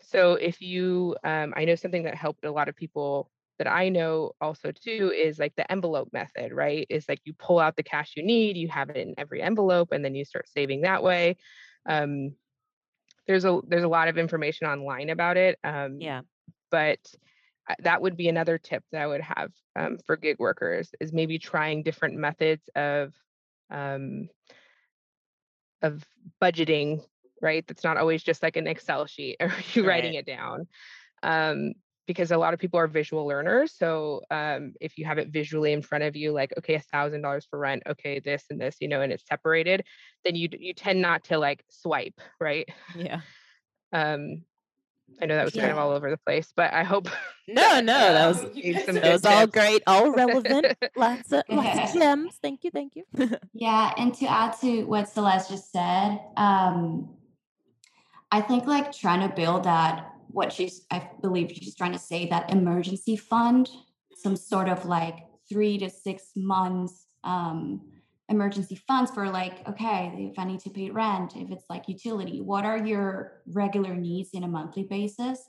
[0.00, 3.88] So if you, um, I know something that helped a lot of people that I
[3.88, 6.86] know also too is like the envelope method, right?
[6.90, 9.92] Is like you pull out the cash you need, you have it in every envelope,
[9.92, 11.36] and then you start saving that way.
[11.88, 12.36] Um,
[13.26, 15.58] there's a there's a lot of information online about it.
[15.64, 16.22] Um, Yeah.
[16.70, 16.98] but
[17.80, 21.38] that would be another tip that I would have um, for gig workers is maybe
[21.38, 23.12] trying different methods of
[23.70, 24.28] um,
[25.82, 26.04] of
[26.42, 27.02] budgeting,
[27.42, 27.64] right?
[27.66, 30.66] That's not always just like an Excel sheet or you writing it down.
[31.22, 31.74] Um,
[32.06, 33.74] because a lot of people are visual learners.
[33.76, 37.20] So um, if you have it visually in front of you, like, okay, a thousand
[37.20, 39.84] dollars for rent, okay, this and this, you know, and it's separated,
[40.24, 42.68] then you you tend not to like swipe, right?
[42.96, 43.20] Yeah.
[43.90, 44.42] Um,
[45.18, 47.08] I know that was kind of all over the place, but I hope
[47.48, 50.66] No, no, that was that was all great, all relevant.
[50.96, 52.38] Lots of lots of gems.
[52.42, 53.04] Thank you, thank you.
[53.54, 57.08] Yeah, and to add to what Celeste just said, um,
[58.30, 62.26] I think like trying to build that what she's I believe she's trying to say
[62.28, 63.70] that emergency fund,
[64.14, 65.16] some sort of like
[65.48, 67.80] three to six months um,
[68.28, 72.42] emergency funds for like okay if I need to pay rent, if it's like utility,
[72.42, 75.48] what are your regular needs in a monthly basis,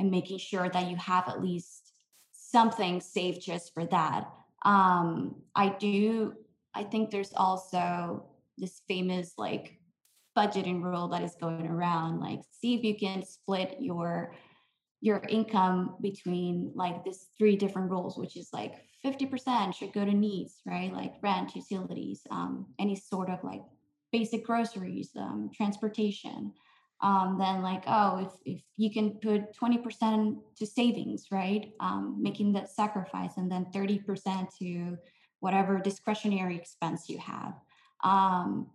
[0.00, 1.92] and making sure that you have at least
[2.32, 4.32] something saved just for that.
[4.64, 6.34] Um, I do
[6.74, 8.24] I think there's also
[8.56, 9.78] this famous like
[10.36, 14.34] budgeting rule that is going around like see if you can split your
[15.00, 20.12] your income between like this three different rules which is like 50% should go to
[20.12, 23.62] needs right like rent utilities um, any sort of like
[24.12, 26.52] basic groceries um, transportation
[27.02, 31.72] um, then like oh if, if you can put 20% to savings right?
[31.80, 34.98] Um, making that sacrifice and then 30% to
[35.40, 37.54] whatever discretionary expense you have.
[38.04, 38.68] Um,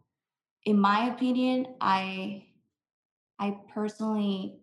[0.64, 2.44] in my opinion i
[3.40, 4.58] i personally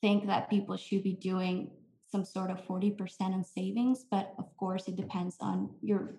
[0.00, 1.70] think that people should be doing
[2.06, 6.14] some sort of 40% in savings but of course it depends on your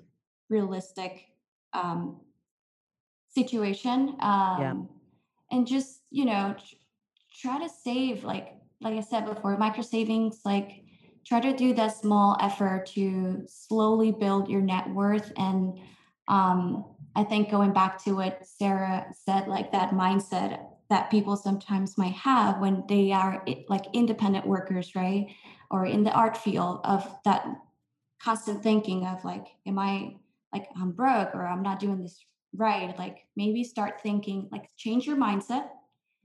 [0.49, 1.27] realistic
[1.73, 2.19] um,
[3.29, 4.15] situation.
[4.19, 4.89] Um,
[5.51, 6.75] and just you know tr-
[7.41, 10.83] try to save like like i said before micro savings like
[11.25, 15.79] try to do that small effort to slowly build your net worth and
[16.27, 21.97] um, i think going back to what sara said like that mindset that people sometimes
[21.97, 25.27] might have when they are like independent workers right
[25.71, 27.45] or in the art field of that
[28.21, 30.15] constant thinking of like am i
[30.53, 32.23] like i'm broke or i'm not doing this
[32.57, 35.69] right like maybe start thinking like change your mindset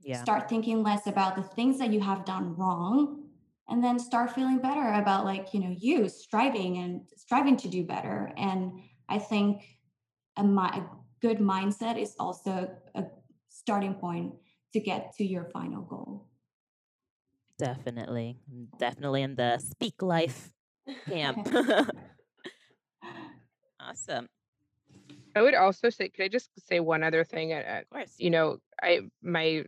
[0.01, 0.21] Yeah.
[0.21, 3.23] start thinking less about the things that you have done wrong
[3.69, 7.83] and then start feeling better about like you know you striving and striving to do
[7.83, 8.71] better and
[9.09, 9.77] i think
[10.37, 10.89] a, mi- a
[11.21, 13.03] good mindset is also a
[13.49, 14.33] starting point
[14.73, 16.27] to get to your final goal
[17.57, 18.37] Definitely.
[18.79, 20.51] Definitely in the speak life
[21.07, 21.47] camp.
[23.79, 24.27] awesome.
[25.35, 27.53] I would also say, could I just say one other thing?
[27.53, 28.15] Of course.
[28.19, 29.65] you know, I my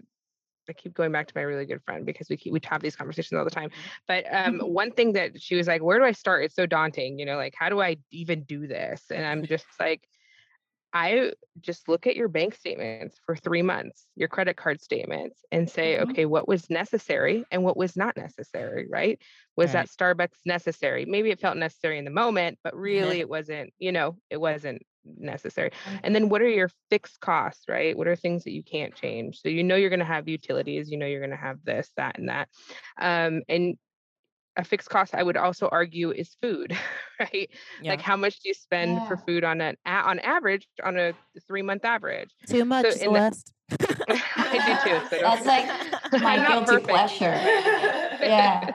[0.70, 2.96] I keep going back to my really good friend because we keep we have these
[2.96, 3.72] conversations all the time.
[4.08, 6.46] But um, one thing that she was like, "Where do I start?
[6.46, 7.20] It's so daunting.
[7.20, 10.08] You know, like how do I even do this?" And I'm just like,
[10.96, 15.68] I just look at your bank statements for three months, your credit card statements, and
[15.70, 16.04] say, Mhm.
[16.04, 19.20] okay, what was necessary and what was not necessary, right?
[19.58, 19.88] Was Right.
[19.88, 21.06] that Starbucks necessary?
[21.06, 24.84] Maybe it felt necessary in the moment, but really it wasn't, you know, it wasn't
[25.06, 25.72] necessary.
[26.04, 27.98] And then what are your fixed costs, right?
[27.98, 29.40] What are things that you can't change?
[29.42, 31.92] So you know you're going to have utilities, you know you're going to have this,
[31.98, 32.50] that, and that.
[33.00, 33.78] Um, and
[34.56, 36.78] a fixed cost i would also argue is food
[37.20, 37.50] right
[37.82, 37.90] Yeah.
[37.90, 41.14] like how much do you spend for food on an a- on average on a
[41.48, 43.52] three month average Too much, in the- Celeste.
[43.72, 45.66] i do too so That's like
[46.22, 46.88] my guilty perfect.
[46.88, 47.32] pleasure.
[48.22, 48.70] Yeah.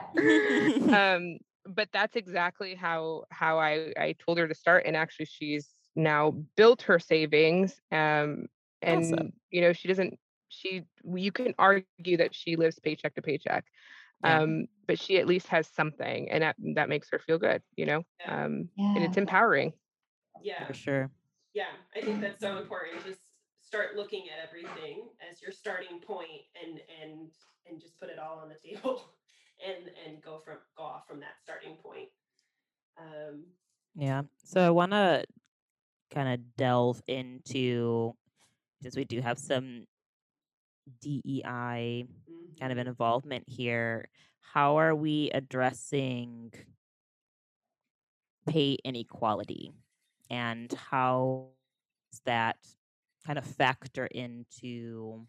[1.15, 5.69] um but that's exactly how how i i told her to start and actually she's
[5.95, 8.47] now built her savings um
[8.81, 9.33] and Awesome.
[9.49, 10.19] you know she doesn't
[10.49, 10.83] she
[11.15, 13.65] you can argue that she lives paycheck to paycheck
[14.23, 14.41] Yeah.
[14.41, 17.85] um but she at least has something and that that makes her feel good you
[17.85, 18.45] know Yeah.
[18.45, 18.93] um Yeah.
[18.95, 19.73] and it's empowering
[20.41, 20.65] yeah.
[20.65, 21.11] For sure.
[21.53, 21.65] Yeah,
[21.95, 23.03] I think that's so important.
[23.05, 23.19] Just
[23.61, 27.29] start looking at everything as your starting point and and
[27.69, 29.03] and just put it all on the table
[29.65, 32.09] and and go from go off from that starting point.
[32.97, 33.45] Um
[33.95, 34.23] Yeah.
[34.43, 35.25] So I want to
[36.13, 38.13] kind of delve into,
[38.81, 39.85] since we do have some
[41.01, 42.05] DEI
[42.59, 42.87] kind of mhm.
[42.87, 44.09] involvement here.
[44.41, 46.51] How are we addressing
[48.47, 49.71] pay inequality
[50.29, 51.49] and how
[52.11, 52.57] does that
[53.25, 55.25] kind of factor into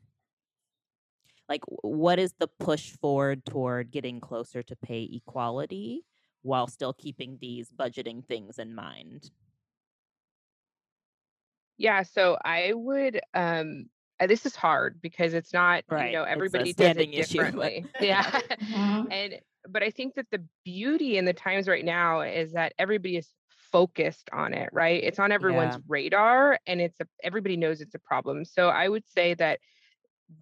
[1.49, 6.05] like what is the push forward toward getting closer to pay equality
[6.43, 9.31] while still keeping these budgeting things in mind
[11.81, 13.87] yeah so i would um
[14.21, 17.39] uh, this is hard because it's not Right, you know everybody does it standing issue,
[17.43, 18.23] differently yeah
[18.73, 19.13] Mhm.
[19.13, 19.35] and
[19.69, 23.29] but i think that the beauty in the times right now is that everybody is
[23.73, 25.83] focused on it right it's on everyone's Yeah.
[25.89, 29.61] radar and it's a everybody knows it's a problem so i would say that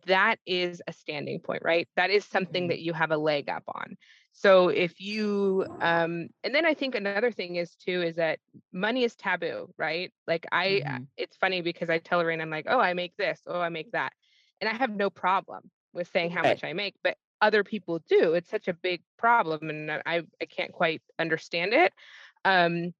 [0.07, 2.69] that is a standing point right that is something Mhm.
[2.69, 3.97] that you have a leg up on
[4.33, 8.31] so if you um and then i think another thing is too is that
[8.73, 11.07] money is taboo right like i Mhm.
[11.17, 13.91] it's funny because i tell Loraine, i'm like oh i make this oh i make
[13.93, 14.13] that
[14.61, 18.35] and i have no problem with saying how much i make but other people do
[18.35, 21.93] it's such a big problem and i i I can't quite understand it
[22.45, 22.93] um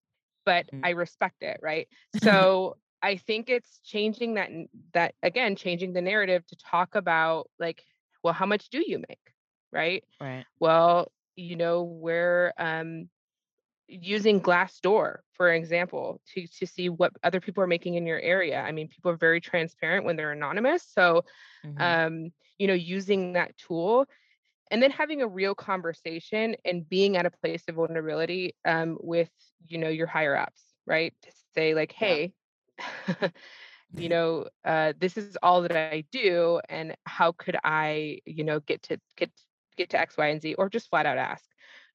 [0.45, 0.83] but Mm.
[0.83, 4.51] i respect it right so i think it's changing that
[4.93, 7.83] that again changing the narrative to talk about like
[8.23, 9.19] well how much do you make?
[9.73, 10.05] Right?
[10.21, 10.45] Right.
[10.61, 13.09] Well you know we're um
[13.87, 18.61] using glassdoor for example to to see what other people are making in your area.
[18.61, 21.25] I mean people are very transparent when they're anonymous so
[21.65, 21.81] Mhm.
[21.81, 24.07] um you know using that tool
[24.71, 29.31] and then having a real conversation and being at a place of vulnerability um, with
[29.67, 31.15] you know your higher ups right?
[31.23, 32.33] To say like hey
[33.97, 38.61] you know uh, this is all that i do and how could i you know
[38.61, 39.31] get to get
[39.77, 41.45] get to x y and z or just flat out ask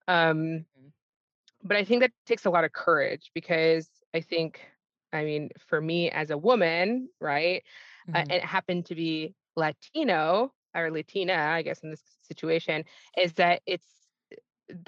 [0.07, 0.93] um, Mhm.
[1.63, 4.61] but i think that takes a lot of courage because i think
[5.13, 7.63] i mean for me as a woman right
[8.13, 8.29] uh, Mhm.
[8.29, 12.85] and it happened to be Latino or Latina, I guess, in this situation,
[13.17, 14.07] is that it's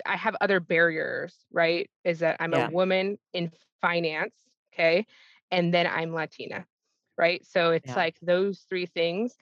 [0.06, 1.90] I have other barriers, right?
[2.04, 2.62] Is that I'm Yeah.
[2.62, 4.36] a woman in finance,
[4.74, 5.06] okay,
[5.52, 6.66] and then I'm Latina,
[7.18, 7.46] right?
[7.46, 7.96] So it's Yeah.
[7.96, 9.36] like those three things.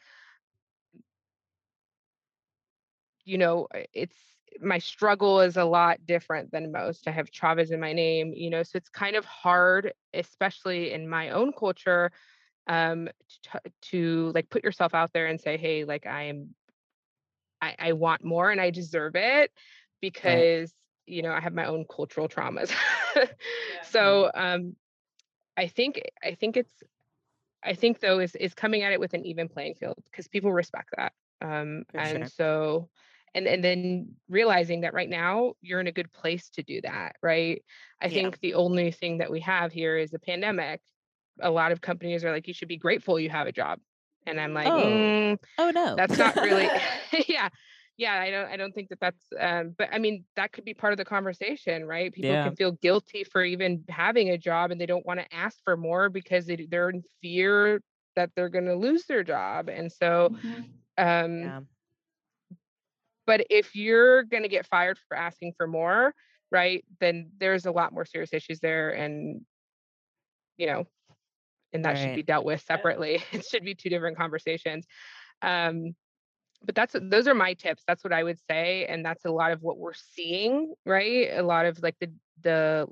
[3.25, 4.17] You know, uh, it's
[4.61, 7.07] my struggle is a lot different than most.
[7.07, 11.07] I have Chavez in my name, you know, so it's kind of hard, especially in
[11.09, 12.11] my own culture,
[12.67, 13.09] um
[13.43, 16.55] to, to like put yourself out there and say hey like i am
[17.61, 19.51] I, I want more and i deserve it
[20.01, 20.73] because
[21.05, 22.73] you know i have my own cultural traumas
[23.83, 24.75] so um
[25.57, 26.83] i think i think it's
[27.63, 30.51] i think though is is coming at it with an even playing field because people
[30.51, 32.27] respect that um and sure.
[32.27, 32.89] so
[33.35, 37.15] and and then realizing that right now you're in a good place to do that
[37.21, 37.63] right
[38.01, 38.15] i Yeah.
[38.15, 40.81] think the only thing that we have here is a pandemic
[41.41, 43.79] a lot of companies are like you should be grateful you have a job
[44.27, 44.87] and i'm like Oh.
[44.87, 46.69] "Mm, oh no that's not really
[47.27, 47.49] yeah
[47.97, 50.73] yeah i don't i don't think that that's um but i mean that could be
[50.73, 52.13] part of the conversation right?
[52.13, 52.43] People Yeah.
[52.43, 55.77] can feel guilty for even having a job and they don't want to ask for
[55.77, 57.81] more because they, they're in fear
[58.15, 60.63] that they're going to lose their job and so Mhm.
[60.97, 61.61] um yeah.
[63.25, 66.13] but if you're going to get fired for asking for more
[66.51, 69.41] right then there's a lot more serious issues there and
[70.57, 70.85] you know
[71.73, 73.23] and that should be dealt with separately.
[73.31, 74.85] It should be two different conversations.
[75.41, 75.95] Um
[76.65, 79.51] but that's those are my tips that's what i would say and that's a lot
[79.51, 81.29] of what we're seeing right?
[81.33, 82.11] A lot of like the
[82.41, 82.87] the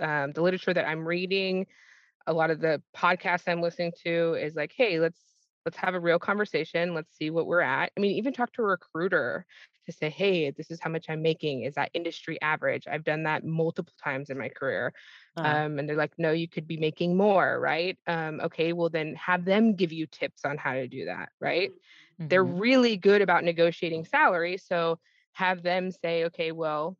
[0.00, 1.66] um, the literature that i'm reading
[2.26, 5.20] a lot of the podcasts i'm listening to is like hey let's
[5.64, 7.90] let's have a real conversation let's see what we're at.
[7.96, 9.46] I mean even talk to a recruiter
[9.86, 12.86] to say hey this is how much i'm making is that industry average?
[12.90, 14.92] I've done that multiple times in my career
[15.36, 18.88] Uh, um, and they're like no you could be making more right um, okay well
[18.88, 21.70] then have them give you tips on how to do that right
[22.18, 22.60] they're mhm.
[22.60, 24.98] really good about negotiating salary so
[25.34, 26.96] have them say, okay, well,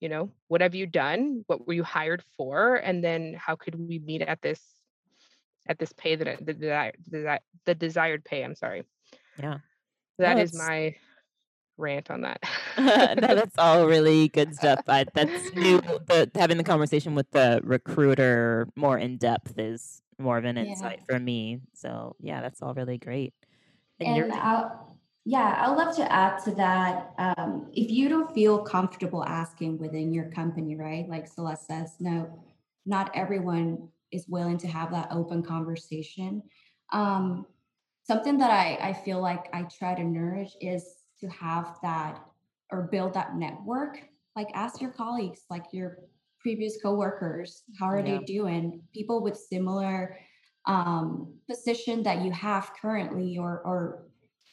[0.00, 1.44] you know, what have you done?
[1.46, 2.76] What were you hired for?
[2.76, 4.60] And then how could we meet at this
[5.68, 8.44] at this pay that the desired the, the desired pay?
[8.44, 8.84] I'm sorry.
[9.38, 9.58] Yeah.
[10.18, 10.96] That No, is my
[11.78, 12.42] rant on that.
[12.78, 14.80] no, that's all really good stuff.
[14.88, 15.80] I, that's new.
[16.06, 20.70] The having the conversation with the recruiter more in depth is more of an Yeah.
[20.70, 21.60] insight for me.
[21.74, 23.34] So yeah, that's all really great.
[24.00, 27.12] And, And I'll, yeah, I'd love to add to that.
[27.18, 31.08] Um, if you don't feel comfortable asking within your company, right?
[31.08, 32.38] Like Celeste says, no,
[32.84, 36.42] not everyone is willing to have that open conversation.
[36.92, 37.46] Um,
[38.04, 40.84] something that I, I feel like I try to nourish is
[41.20, 42.24] to have that
[42.70, 43.98] or build that network.
[44.34, 45.98] Like ask your colleagues, like your
[46.40, 48.18] previous coworkers, how are Yeah.
[48.18, 48.82] they doing?
[48.92, 50.18] People with similar
[50.66, 54.06] um, position that you have currently or or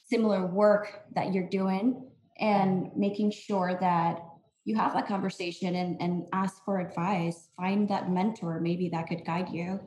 [0.05, 2.09] similar work that you're doing
[2.39, 4.20] and making sure that
[4.66, 9.26] you have that conversation and, and ask for advice find that mentor maybe that could
[9.26, 9.80] guide you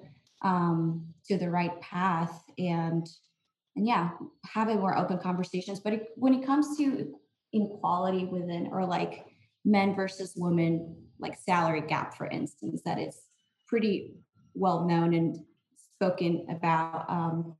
[0.42, 3.08] um, to the right path and
[3.76, 4.10] and yeah
[4.44, 5.80] having more open conversations.
[5.80, 7.14] But when it comes to
[7.52, 9.24] inequality within or like
[9.64, 13.16] men versus women like salary gap for instance that is
[13.66, 14.14] pretty
[14.54, 15.36] well known and
[15.96, 17.56] spoken about um,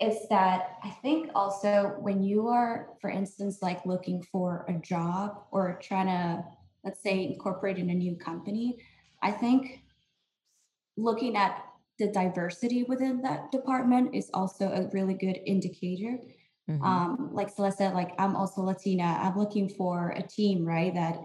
[0.00, 5.44] is that I think also when you are, for instance, like looking for a job
[5.52, 6.44] or trying to,
[6.84, 8.78] let's say, incorporate in a new company,
[9.22, 9.84] I think
[10.96, 11.62] looking at
[12.02, 16.18] the diversity within that department is also a really good indicator.
[16.68, 16.82] Mhm.
[16.82, 19.08] Um, like Celeste said, like I'm also Latina.
[19.22, 21.16] I'm looking for a team, right, that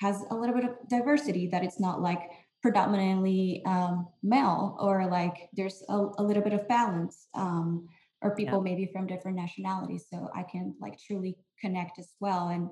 [0.00, 2.30] has a little bit of diversity, that it's not like
[2.62, 7.28] predominantly um, male or like there's a, a little bit of balance.
[7.34, 7.88] Um,
[8.22, 12.70] or people maybe from different nationalities so i can like truly connect as well and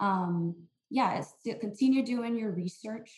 [0.00, 0.54] um
[0.90, 1.22] yeah
[1.60, 3.10] continue doing your research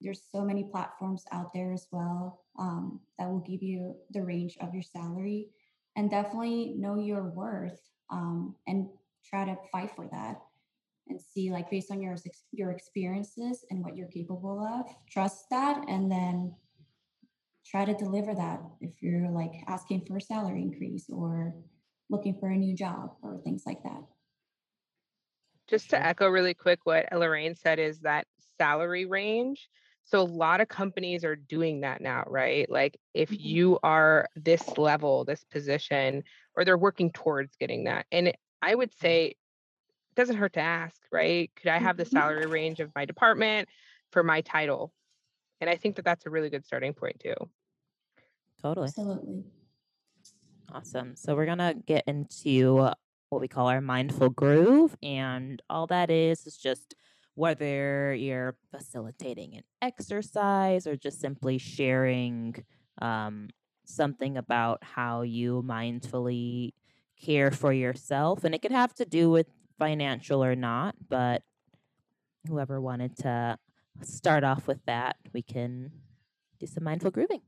[0.00, 4.56] there's so many platforms out there as well um, that will give you the range
[4.60, 5.48] of your salary
[5.96, 7.80] and definitely know your worth
[8.10, 8.88] um, and
[9.24, 10.40] try to fight for that
[11.08, 12.16] and see like based on your
[12.52, 16.54] your experiences and what you're capable of trust that and then
[17.64, 21.54] try to deliver that if you're like asking for a salary increase or
[22.08, 24.02] looking for a new job or things like that.
[25.66, 28.26] Just to echo really quick what Loraine said is that
[28.56, 29.68] salary range.
[30.06, 32.70] So a lot of companies are doing that now, right?
[32.70, 33.40] Like if Mhm.
[33.40, 36.22] you are this level, this position,
[36.54, 38.06] or they're working towards getting that.
[38.12, 38.32] And
[38.62, 39.36] I would say it
[40.16, 41.50] doesn't hurt to ask, right?
[41.56, 42.10] Could I have the Mhm.
[42.12, 43.68] salary range of my department
[44.12, 44.94] for my title?
[45.60, 47.34] And I think that that's a really good starting point too.
[48.62, 48.88] Totally.
[48.88, 49.44] Absolutely.
[50.72, 51.14] Awesome.
[51.16, 52.90] So we're gonna get into
[53.30, 56.94] what we call our mindful groove, and all that is is just
[57.36, 62.64] whether you're facilitating an exercise or just simply sharing
[63.00, 63.48] um,
[63.84, 66.72] something about how you mindfully
[67.20, 69.46] care for yourself, and it could have to do with
[69.78, 71.42] financial or not, but
[72.48, 73.58] whoever wanted to
[74.02, 75.90] start off with that, we can
[76.58, 77.42] do some mindful grooving.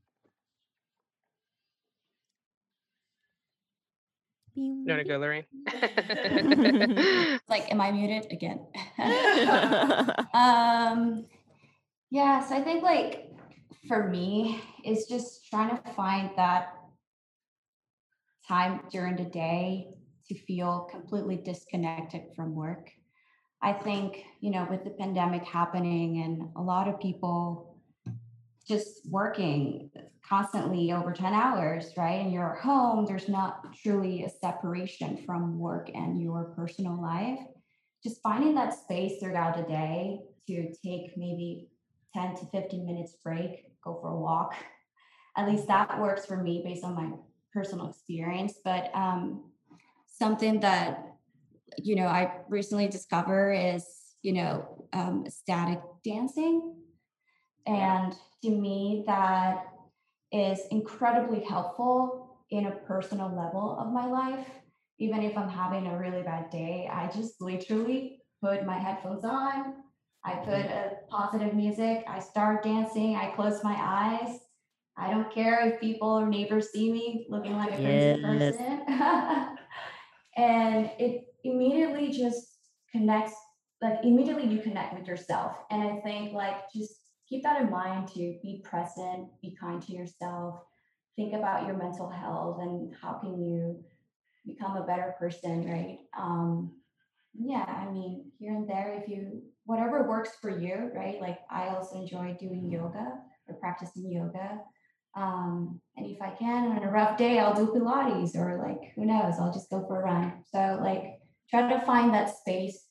[4.58, 5.44] You want to go, Loraine?
[7.48, 8.60] Like, am I muted again?
[10.34, 11.26] um,
[12.10, 13.30] yeah, so I think like
[13.86, 16.74] for me, it's just trying to find that
[18.46, 19.88] time during the day
[20.28, 22.90] to feel completely disconnected from work.
[23.62, 27.76] I think, you know, with the pandemic happening and a lot of people
[28.66, 29.90] just working
[30.28, 32.20] constantly over 10 hours, right?
[32.20, 37.38] And you're home, there's not truly a separation from work and your personal life.
[38.02, 41.68] Just finding that space throughout the day to take maybe
[42.14, 44.54] 10 to 15 minutes break, go for a walk.
[45.36, 47.10] At least that works for me based on my
[47.52, 48.54] personal experience.
[48.64, 49.50] But um,
[50.06, 51.04] something that
[51.76, 53.86] you know I recently discovered is
[54.22, 56.74] you know um, static dancing,
[57.66, 59.66] and to me that
[60.32, 64.46] is incredibly helpful in a personal level of my life.
[64.98, 69.74] Even if I'm having a really bad day, I just literally put my headphones on.
[70.24, 72.04] I put a positive music.
[72.08, 73.16] I start dancing.
[73.16, 74.38] I close my eyes.
[74.96, 78.56] I don't care if people or neighbors see me looking like a crazy Yes.
[78.56, 78.84] person.
[80.36, 82.58] and it immediately just
[82.90, 83.34] connects,
[83.80, 85.56] like immediately you connect with yourself.
[85.70, 86.96] And I think like just
[87.28, 90.60] keep that in mind to be present, be kind to yourself,
[91.16, 93.84] think about your mental health and how can you
[94.46, 95.98] become a better person, right?
[96.18, 96.72] Um,
[97.34, 101.20] yeah, I mean, here and there, if you whatever works for you, right?
[101.20, 104.60] Like I also enjoy doing yoga or practicing yoga.
[105.14, 109.04] Um, and if I can on a rough day, I'll do Pilates or like who
[109.04, 110.44] knows, I'll just go for a run.
[110.50, 111.18] So like
[111.50, 112.86] try to find that space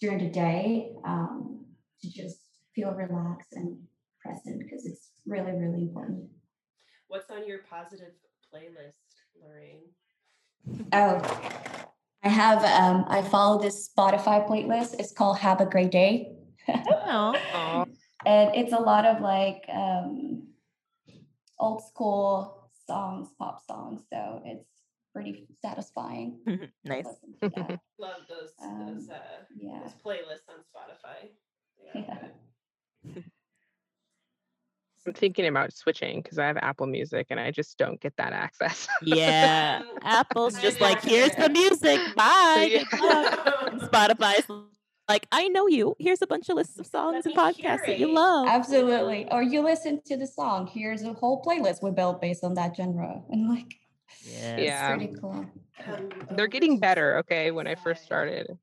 [0.00, 1.64] during the day um,
[2.02, 2.47] to just
[2.78, 3.76] feel relaxed and
[4.20, 6.28] present because it's really, really important.
[7.08, 8.12] What's on your positive
[8.54, 8.94] playlist,
[9.42, 9.88] Loraine?
[10.92, 11.20] Oh,
[12.22, 14.94] I have um, I follow this Spotify playlist.
[15.00, 16.36] It's called Have a Great Day.
[16.68, 17.34] Oh,
[18.26, 20.46] and it's a lot of like um,
[21.58, 24.02] old school songs, pop songs.
[24.12, 24.68] So it's
[25.12, 26.38] pretty satisfying.
[26.84, 27.06] nice.
[27.06, 27.80] listen to that.
[27.98, 29.18] Love those Um, those uh,
[29.58, 29.80] yeah.
[29.80, 31.30] those playlists on Spotify.
[31.82, 32.28] Yeah, Yeah.
[33.04, 33.24] Good.
[35.06, 38.34] I'm thinking about switching because I have Apple Music and I just don't get that
[38.34, 38.86] access.
[39.02, 41.98] Yeah, Apple's just like, here's the music.
[42.16, 42.84] Bye.
[42.90, 43.68] Good luck.
[43.68, 44.44] And Let Spotify's
[45.08, 45.96] like, I know you.
[45.98, 48.48] Here's a bunch of lists of songs and me podcasts that you love.
[48.48, 49.26] Absolutely.
[49.30, 50.66] Or you listen to the song.
[50.66, 53.22] Here's a whole playlist we built based on that genre.
[53.30, 53.74] And like
[54.24, 54.60] Yes.
[54.60, 54.94] Yeah.
[54.94, 55.46] it's pretty cool.
[56.32, 58.58] They're getting better, okay, when I first started.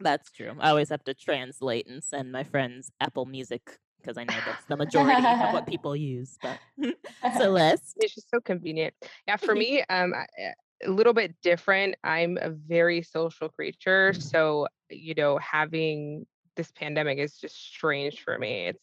[0.00, 0.52] That's true.
[0.58, 4.64] I always have to translate and send my friends Apple Music because I know that's
[4.66, 6.36] the majority of what people use.
[6.42, 6.58] But
[7.36, 7.94] Celeste.
[7.96, 8.94] It's just so convenient.
[9.26, 10.50] Yeah, for me, um, uh,
[10.84, 11.94] a little bit different.
[12.04, 16.26] I'm a very social creature, so you know, having
[16.56, 18.66] this pandemic is just strange for me.
[18.66, 18.78] It's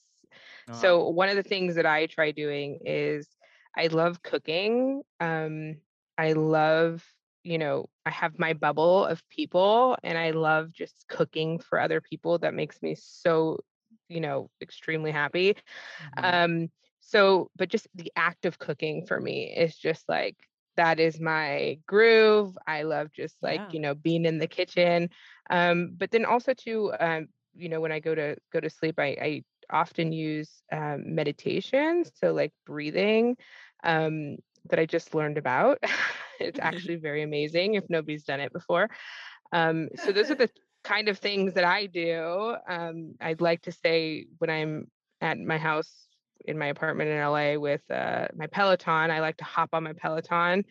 [0.74, 3.28] so one of the things that I try doing is
[3.78, 5.01] I love cooking.
[5.20, 5.78] Um,
[6.18, 7.03] I love,
[7.43, 12.01] you know, I have my bubble of people and I love just cooking for other
[12.01, 12.37] people.
[12.39, 13.59] That makes me so,
[14.09, 15.55] you know, extremely happy.
[15.99, 16.23] Mhm.
[16.23, 16.69] Um,
[16.99, 20.37] so, but just the act of cooking for me is just like
[20.75, 22.57] that is my groove.
[22.67, 23.73] I love just like, Yeah.
[23.73, 25.09] you know, being in the kitchen.
[25.49, 28.99] Um, but then also too, um, you know, when I go to go to sleep,
[28.99, 32.03] I, I often use um, meditation.
[32.05, 33.37] So like breathing
[33.83, 34.37] um,
[34.70, 35.80] that I just learned about.
[36.39, 38.89] it's actually very amazing if nobody's done it before.
[39.53, 40.49] Um, so those are the
[40.84, 42.55] kind of things that I do.
[42.68, 44.88] Um, I'd like to say when I'm
[45.20, 46.07] at my house
[46.45, 49.93] in my apartment in LA with uh, my Peloton, I like to hop on my
[49.93, 50.66] Peloton.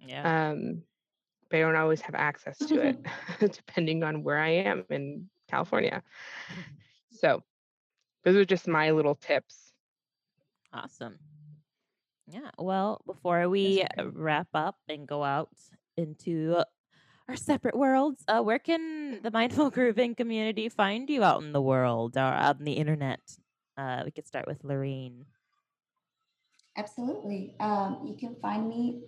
[0.00, 0.50] yeah.
[0.50, 0.82] Um,
[1.48, 3.06] but I don't always have access to it,
[3.38, 6.02] depending on where I am in California.
[7.10, 7.42] So
[8.24, 9.72] those are just my little tips.
[10.72, 11.18] Awesome.
[12.26, 12.50] Yeah.
[12.58, 15.50] Well, before we uh, wrap up and go out
[15.96, 16.64] into uh,
[17.28, 21.60] our separate worlds, uh, where can the mindful grooving community find you out in the
[21.60, 23.20] world or out on the internet?
[23.76, 25.24] Uh, we could start with Loraine.
[26.76, 27.54] Absolutely.
[27.60, 29.02] Um, you can find me,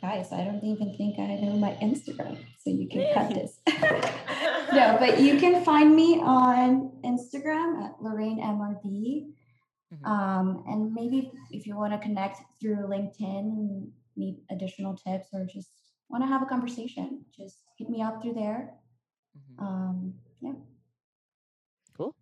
[0.00, 0.32] guys.
[0.32, 3.58] I don't even think I know my Instagram, so you can cut this.
[4.72, 9.32] no, but you can find me on Instagram at Loraine MRV.
[9.90, 10.04] Mhm.
[10.06, 15.44] Um, and maybe if you want to connect through LinkedIn and need additional tips or
[15.46, 15.70] just
[16.08, 18.74] want to have a conversation, just hit me up through there.
[19.34, 19.56] Mhm.
[19.58, 20.54] Um, yeah.
[21.96, 22.14] Cool.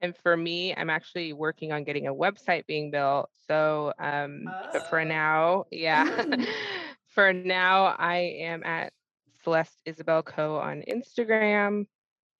[0.00, 3.30] And for me, I'm actually working on getting a website being built.
[3.46, 5.08] So, um, but for Oh.
[5.08, 6.46] now, yeah, Mm.
[7.06, 8.92] for now, I am at
[9.42, 11.86] Celeste Isabel Co on Instagram,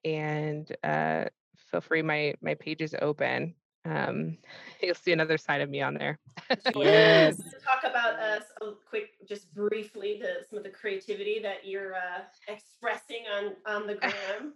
[0.05, 1.27] and uh,
[1.57, 2.03] feel free.
[2.03, 3.55] My my page is open.
[3.85, 4.39] Um,
[4.83, 6.19] you'll see another side of me on there.
[6.75, 7.37] Yes.
[7.65, 12.23] talk about us a quick, just briefly, the some of the creativity that you're uh,
[12.49, 14.55] expressing on on the gram?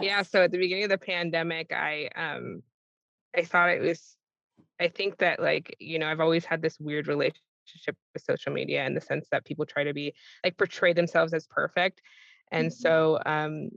[0.00, 2.62] yeah so at the beginning of the pandemic i um
[3.36, 4.16] i thought it was
[4.80, 8.84] i think that like you know i've always had this weird relationship with social media
[8.86, 10.14] in the sense that people try to be
[10.44, 12.00] like portray themselves as perfect
[12.52, 12.72] and Mhm.
[12.72, 13.70] so um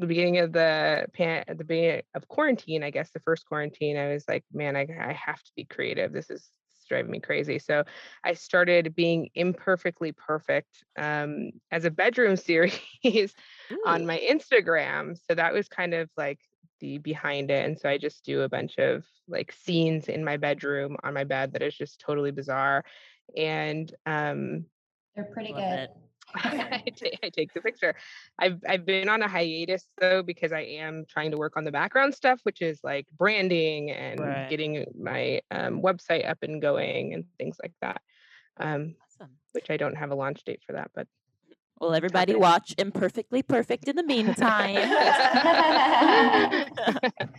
[0.00, 3.96] the beginning of the pan at the beginning of quarantine i guess the first quarantine
[3.96, 6.48] i was like man i, I have to be creative this is
[6.88, 7.84] driving me crazy so
[8.24, 13.32] i started being imperfectly perfect um as a bedroom series
[13.86, 15.18] on my Instagram.
[15.28, 16.38] So that was kind of like
[16.80, 17.64] the behind it.
[17.66, 21.24] And so I just do a bunch of like scenes in my bedroom on my
[21.24, 22.84] bed that is just totally bizarre.
[23.36, 24.66] And um
[25.14, 25.78] They're pretty Love good.
[25.78, 25.90] it.
[26.44, 26.82] I,
[27.34, 27.94] take the picture.
[28.38, 31.72] I've I've been on a hiatus though because I am trying to work on the
[31.72, 34.48] background stuff, which is like branding and Right.
[34.48, 38.00] getting my um, website up and going and things like that.
[38.58, 39.36] Um, Awesome.
[39.52, 41.06] which I don't have a launch date for that, but
[41.80, 44.76] Well, everybody watch Imperfectly Perfect in the meantime.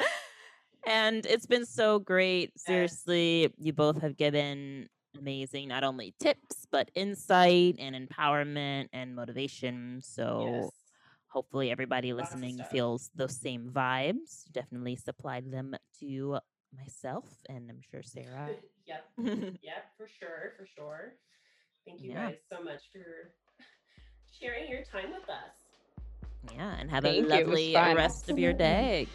[0.88, 2.58] and it's been so great.
[2.60, 10.02] Seriously, you both have given amazing not only tips, but insight and empowerment and motivation.
[10.04, 10.72] So yes.
[11.28, 14.52] hopefully everybody listening feels those same vibes.
[14.52, 16.40] Definitely supplied them to
[16.78, 18.50] myself and I'm sure Sara.
[18.86, 19.06] yep.
[19.64, 21.14] Yep, for sure, for sure.
[21.86, 22.28] Thank you Yeah.
[22.30, 23.34] guys so much for
[24.40, 26.54] sharing your time with us.
[26.56, 27.96] yeah, and have Thank a you, lovely fun.
[27.96, 29.08] rest of your day.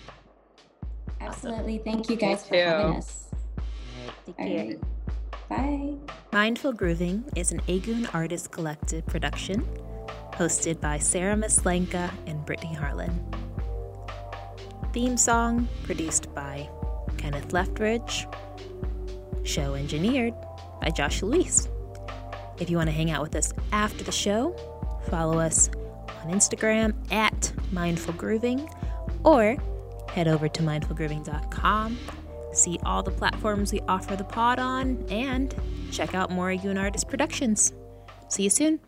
[1.20, 1.78] Absolutely.
[1.78, 3.28] Thank you guys for having us.
[3.32, 4.66] All right, take All care.
[4.66, 4.80] right.
[5.49, 5.94] Bye.
[6.32, 9.66] Mindful Grooving is an Agoon Artist Collective production,
[10.32, 13.24] hosted by Sara Mislenka and Brittany Harlan.
[14.92, 16.68] Theme song produced by
[17.16, 18.26] Kenneth Leftridge.
[19.47, 20.34] Show engineered
[20.80, 21.68] by Josh Luis.
[22.59, 24.57] If you want to hang out with us after the show,
[25.09, 25.70] follow us
[26.22, 28.68] on Instagram at Mindful Grooving
[29.24, 29.57] or
[30.11, 31.99] head over to mindfulgrooving.com
[32.57, 35.54] see all the platforms we offer the pod on, and
[35.90, 37.72] check out more Yoon Artist Productions.
[38.28, 38.80] See you soon.